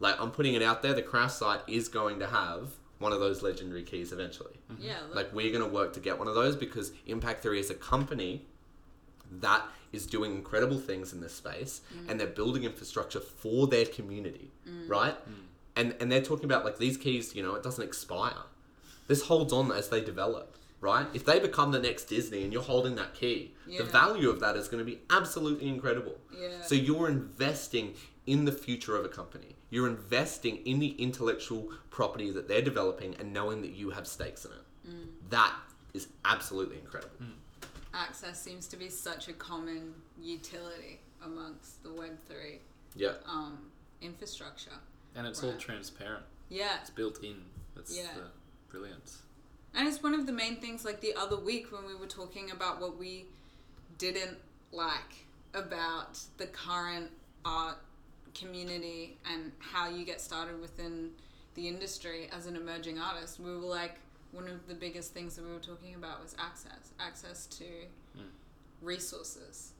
[0.00, 2.70] Like I'm putting it out there, the crash site is going to have
[3.00, 4.58] one of those legendary keys eventually.
[4.72, 4.82] Mm-hmm.
[4.82, 7.60] Yeah, look, Like we're going to work to get one of those because Impact Theory
[7.60, 8.46] is a company
[9.30, 9.62] that
[9.92, 12.10] is doing incredible things in this space mm.
[12.10, 14.88] and they're building infrastructure for their community, mm.
[14.88, 15.14] right?
[15.14, 15.34] Mm.
[15.76, 18.44] And and they're talking about like these keys, you know, it doesn't expire.
[19.06, 21.06] This holds on as they develop, right?
[21.14, 23.78] If they become the next Disney and you're holding that key, Yeah.
[23.78, 26.18] the value of that is going to be absolutely incredible.
[26.36, 26.60] Yeah.
[26.62, 27.94] So you're investing
[28.26, 29.56] in the future of a company.
[29.70, 34.44] You're investing in the intellectual property that they're developing and knowing that you have stakes
[34.44, 34.58] in it.
[35.30, 35.54] That
[35.94, 37.16] is absolutely incredible.
[37.94, 42.60] Access seems to be such a common utility amongst the Web3
[42.94, 43.14] Yeah.
[43.26, 43.70] um,
[44.00, 44.78] infrastructure.
[45.14, 45.52] And it's Right.
[45.54, 46.24] all transparent.
[46.48, 46.80] Yeah.
[46.80, 47.44] It's built in.
[47.74, 48.14] That's Yeah.
[48.14, 48.30] the
[48.68, 49.22] brilliance.
[49.74, 52.50] And it's one of the main things, like the other week when we were talking
[52.50, 53.28] about what we
[53.98, 54.38] didn't
[54.72, 57.10] like about the current
[57.44, 57.78] art
[58.34, 61.14] community and how you get started within
[61.54, 63.40] the industry as an emerging artist.
[63.40, 63.98] We were like,
[64.32, 67.64] one of the biggest things that we were talking about was access access to
[68.16, 68.28] hmm.
[68.82, 69.72] resources,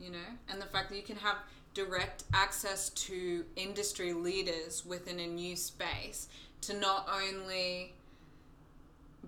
[0.00, 0.28] you know?
[0.48, 1.36] And the fact that you can have
[1.74, 6.28] direct access to industry leaders within a new space
[6.62, 7.92] to not only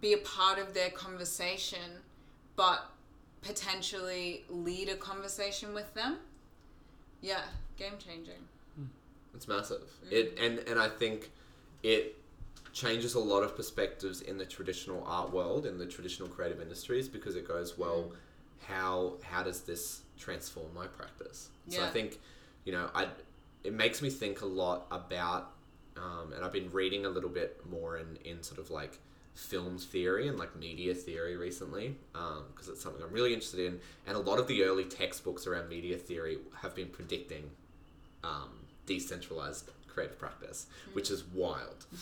[0.00, 2.00] be a part of their conversation,
[2.56, 2.90] but
[3.42, 6.18] potentially lead a conversation with them.
[7.20, 7.42] Yeah,
[7.76, 8.42] game changing.
[8.76, 8.86] Hmm.
[9.34, 9.82] It's massive.
[10.10, 11.30] It and and I think
[11.82, 12.17] it
[12.78, 17.08] changes a lot of perspectives in the traditional art world in the traditional creative industries
[17.08, 18.12] because it goes well
[18.68, 21.48] how how does this transform my practice?
[21.68, 22.20] So i think
[22.64, 23.08] you know i
[23.64, 25.52] it makes me think a lot about
[25.96, 28.98] um, and i've been reading a little bit more in in sort of like
[29.34, 33.80] film theory and like media theory recently because it's something i'm really interested in.
[34.06, 37.50] And a lot of the early textbooks around media theory have been predicting
[38.24, 38.50] um,
[38.86, 41.86] decentralized creative practice, which is wild.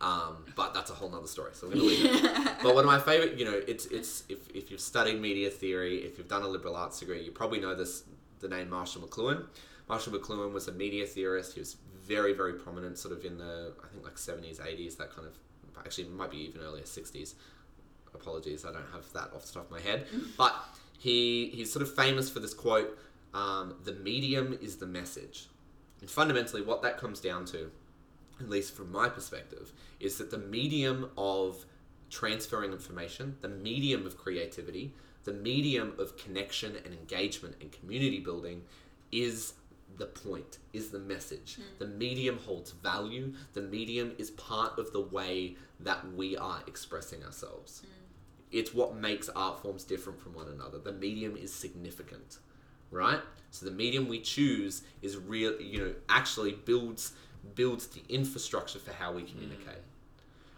[0.00, 2.44] Um, but that's a whole nother story, so I'm going to leave it.
[2.62, 5.98] but one of my favorite, you know, it's it's if, if you've studied media theory,
[5.98, 8.04] if you've done a liberal arts degree, you probably know this
[8.40, 9.44] the name Marshall McLuhan.
[9.88, 11.52] Marshall McLuhan was a media theorist.
[11.54, 15.14] He was very very prominent, sort of in the I think like 70s, 80s, that
[15.14, 15.34] kind of
[15.78, 17.34] actually it might be even earlier 60s.
[18.14, 20.54] Apologies, I don't have that off the top of my head, but
[20.98, 22.98] he he's sort of famous for this quote:
[23.34, 25.48] um, "The medium is the message."
[26.00, 27.70] And fundamentally, what that comes down to,
[28.40, 31.64] at least from my perspective, is that the medium of
[32.08, 34.92] transferring information, the medium of creativity,
[35.24, 38.62] the medium of connection and engagement and community building
[39.12, 39.54] is
[39.98, 41.56] the point, is the message.
[41.56, 41.62] Hmm.
[41.78, 43.34] The medium holds value.
[43.52, 47.80] The medium is part of the way that we are expressing ourselves.
[47.80, 47.86] Hmm.
[48.50, 50.78] It's what makes art forms different from one another.
[50.78, 52.38] The medium is significant
[52.90, 53.20] right?
[53.50, 57.12] So the medium we choose is real, you know, actually builds
[57.54, 59.30] builds the infrastructure for how we mm.
[59.30, 59.82] communicate.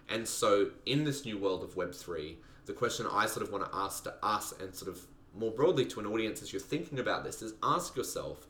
[0.09, 3.65] And so in this new world of Web three, the question I sort of want
[3.65, 5.01] to ask to us and sort of
[5.35, 8.47] more broadly to an audience as you're thinking about this is ask yourself,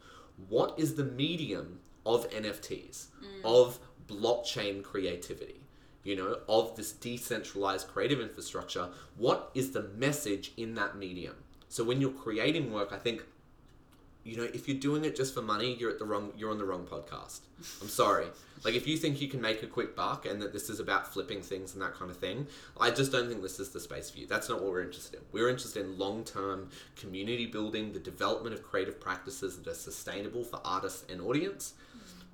[0.49, 3.45] what is the medium of NFTs, mm.
[3.45, 3.79] of
[4.09, 5.61] blockchain creativity?
[6.05, 11.37] You know, of this decentralized creative infrastructure, what is the message in that medium?
[11.69, 13.23] So when you're creating work, I think
[14.25, 16.59] you know, if you're doing it just for money, you're at the wrong you're on
[16.59, 17.41] the wrong podcast.
[17.81, 18.27] I'm sorry.
[18.65, 21.13] Like if you think you can make a quick buck and that this is about
[21.13, 22.47] flipping things and that kind of thing,
[22.81, 24.27] I just don't think this is the space for you.
[24.27, 25.21] That's not what we're interested in.
[25.33, 30.61] We're interested in long-term community building, the development of creative practices that are sustainable for
[30.65, 31.75] artists and audience.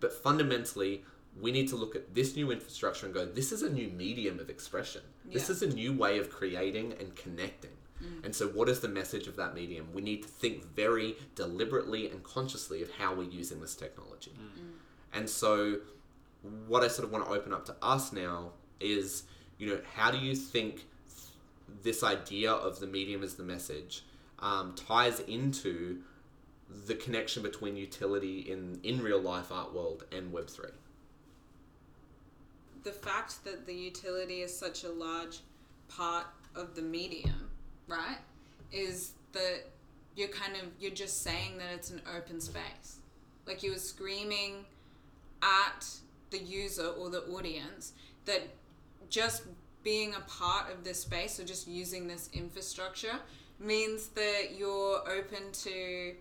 [0.01, 1.05] But fundamentally,
[1.41, 4.39] we need to look at this new infrastructure and go, this is a new medium
[4.39, 5.03] of expression.
[5.33, 7.71] This is a new way of creating and connecting.
[8.03, 8.25] Mm.
[8.25, 9.89] And so, what is the message of that medium?
[9.93, 14.33] We need to think very deliberately and consciously of how we're using this technology.
[14.33, 14.61] Mm.
[14.61, 14.73] Mm.
[15.15, 15.79] And so,
[16.67, 19.25] what I sort of want to open up to us now is,
[19.59, 20.87] you know, how do you think
[21.83, 24.05] this idea of the medium as the message
[24.39, 25.99] um, ties into
[26.87, 30.71] the connection between utility in in real life art world and Web three?
[32.89, 35.41] the fact that the utility is such a large
[35.89, 37.48] part of the medium,
[37.89, 38.19] right,
[38.73, 39.65] is that
[40.17, 42.99] you're kind of you're just saying that it's an open space.
[43.47, 44.65] Like you were screaming
[45.43, 45.87] at
[46.31, 47.93] the user or the audience
[48.27, 48.43] that
[49.09, 49.43] just
[49.83, 53.19] being a part of this space or just using this infrastructure
[53.59, 56.15] means that you're open to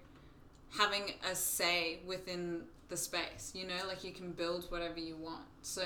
[0.78, 3.86] having a say within the space you know?
[3.88, 5.44] Like you can build whatever you want.
[5.64, 5.84] So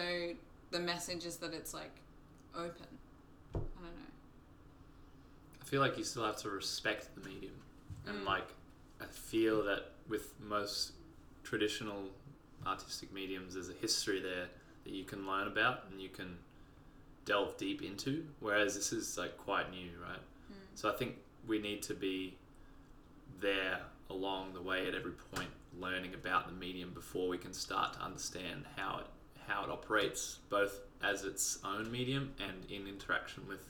[0.71, 1.91] the message is that it's like
[2.57, 2.87] open
[3.53, 4.11] i don't know
[5.60, 7.53] I feel like you still have to respect the medium,
[8.05, 8.25] and Mm.
[8.25, 8.53] like
[8.99, 10.91] I feel that with most
[11.43, 12.11] traditional
[12.67, 14.49] artistic mediums, there's a history there
[14.83, 16.37] that you can learn about and you can
[17.23, 18.27] delve deep into.
[18.41, 20.19] Whereas this is like quite new, right?
[20.75, 21.17] So I think
[21.47, 22.37] we need to be
[23.39, 25.49] there along the way at every point,
[25.79, 29.07] learning about the medium before we can start to understand how it
[29.47, 33.67] how it operates, both as its own medium and in interaction with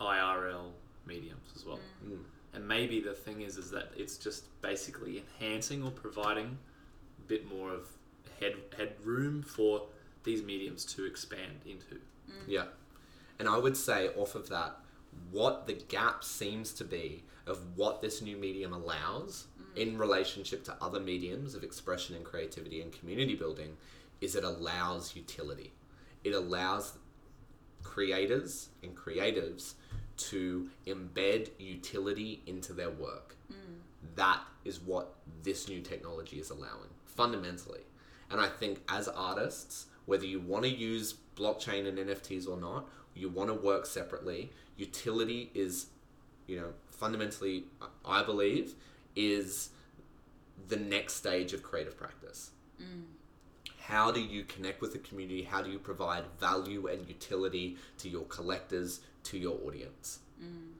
[0.00, 0.72] IRL
[1.06, 1.80] mediums as well.
[2.04, 2.12] Mm.
[2.12, 2.18] mm.
[2.52, 6.58] And maybe the thing is, is that it's just basically enhancing or providing
[7.18, 7.86] a bit more of
[8.40, 9.86] head headroom for
[10.24, 11.94] these mediums to expand into.
[12.28, 12.48] Mm.
[12.48, 12.64] Yeah.
[13.38, 14.76] And I would say, off of that,
[15.30, 19.76] what the gap seems to be of what this new medium allows mm.
[19.76, 23.76] in relationship to other mediums of expression and creativity and community building
[24.20, 25.72] is it allows utility.
[26.24, 26.98] It allows
[27.82, 29.74] creators and creatives
[30.28, 33.36] to embed utility into their work.
[33.52, 33.56] Mm.
[34.16, 37.80] That is what this new technology is allowing, fundamentally.
[38.30, 42.88] And I think as artists, whether you want to use blockchain and NFTs or not,
[43.14, 45.86] you want to work separately, utility is,
[46.46, 47.64] you know, fundamentally,
[48.04, 48.74] I believe,
[49.16, 49.70] is
[50.68, 52.50] the next stage of creative practice.
[52.80, 53.04] Mm.
[53.78, 55.42] How do you connect with the community?
[55.42, 60.20] How do you provide value and utility to your collectors, to your audience?
[60.42, 60.72] Mm.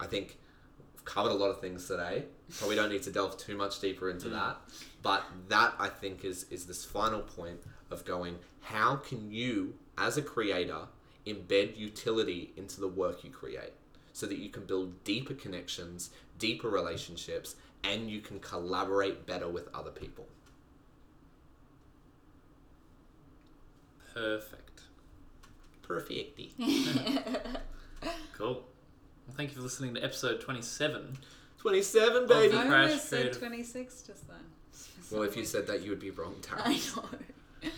[0.00, 0.38] I think
[0.92, 2.24] we've covered a lot of things today.
[2.58, 4.32] Probably don't need to delve too much deeper into mm.
[4.32, 4.56] that.
[5.02, 10.16] But that I think is is this final point of going, how can you as
[10.16, 10.88] a creator
[11.26, 13.72] embed utility into the work you create
[14.12, 19.68] so that you can build deeper connections, deeper relationships, and you can collaborate better with
[19.74, 20.26] other people.
[24.14, 24.63] Perfect.
[25.86, 26.52] Perfecty.
[28.36, 28.64] Cool.
[29.26, 31.16] Well, thank you for listening to episode 27.
[31.58, 32.48] 27, baby.
[32.52, 33.38] the I Crash almost said Creative.
[33.38, 34.36] 26 just then.
[35.10, 36.62] Well, if you said that, you would be wrong, Tara.
[36.64, 37.04] I know.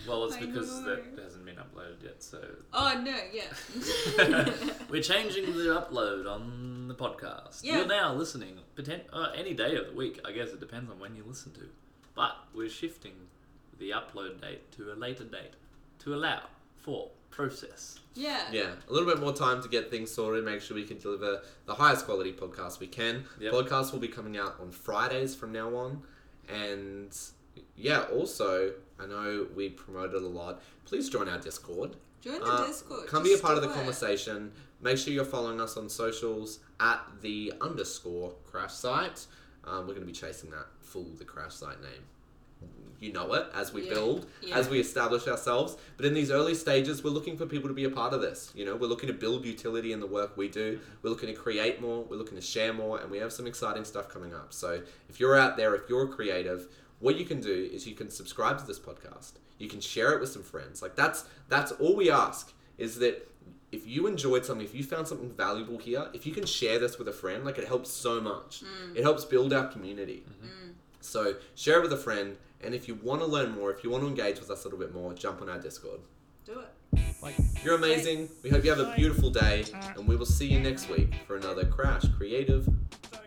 [0.07, 0.95] Well, it's I because know.
[0.95, 2.41] that hasn't been uploaded yet, so
[2.73, 4.49] Oh, no, yeah.
[4.89, 7.63] we're changing the upload on the podcast.
[7.63, 7.77] Yeah.
[7.77, 10.19] You're now listening poten- uh, any day of the week.
[10.25, 11.69] I guess it depends on when you listen to.
[12.15, 13.13] But we're shifting
[13.79, 15.53] the upload date to a later date
[15.99, 16.41] to allow
[16.87, 17.99] for process.
[18.15, 18.43] Yeah.
[18.51, 21.41] Yeah, a little bit more time to get things sorted, make sure we can deliver
[21.65, 23.25] the highest quality podcast we can.
[23.41, 23.53] Yep.
[23.53, 26.01] Podcasts will be coming out on Fridays from now on.
[26.47, 27.15] And
[27.75, 30.61] yeah, also, I know we promoted a lot.
[30.85, 31.97] Please join our Discord.
[32.21, 33.07] Join the Uh, Discord.
[33.07, 33.75] Come Just be a part of the do it.
[33.75, 34.51] conversation.
[34.81, 39.25] Make sure you're following us on socials at the underscore crash site.
[39.65, 42.03] Um, we're going to be chasing that full the crash site name.
[42.99, 43.93] You know it as we Yeah.
[43.93, 44.57] build, Yeah.
[44.57, 45.77] as we establish ourselves.
[45.97, 48.51] But in these early stages, we're looking for people to be a part of this.
[48.55, 50.75] You know, we're looking to build utility in the work we do.
[50.77, 50.83] Mm-hmm.
[51.03, 52.03] We're looking to create more.
[52.03, 54.53] We're looking to share more, and we have some exciting stuff coming up.
[54.53, 56.67] So if you're out there, if you're a creative,
[56.99, 59.33] what you can do is you can subscribe to this podcast.
[59.59, 60.81] You can share it with some friends.
[60.81, 63.29] Like that's that's all we ask is that
[63.71, 66.97] if you enjoyed something, if you found something valuable here, if you can share this
[66.97, 68.63] with a friend, like it helps so much.
[68.63, 68.95] Mm.
[68.95, 70.23] It helps build our community.
[70.41, 70.73] Mm.
[71.01, 73.89] So share it with a friend, and if you want to learn more, if you
[73.89, 75.99] want to engage with us a little bit more, jump on our Discord.
[76.45, 77.35] Do it.
[77.63, 78.29] You're amazing.
[78.43, 79.65] We hope you have a beautiful day,
[79.97, 82.67] and we will see you next week for another Crash Creative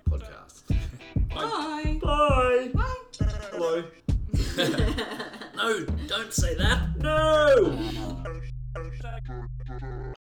[0.09, 0.69] podcast.
[1.29, 1.99] Bye.
[2.03, 2.71] Bye!
[2.75, 3.25] Bye.
[3.51, 3.85] Hello.
[5.57, 6.97] No, don't say that!
[6.97, 7.77] No.
[8.75, 10.15] Thank you.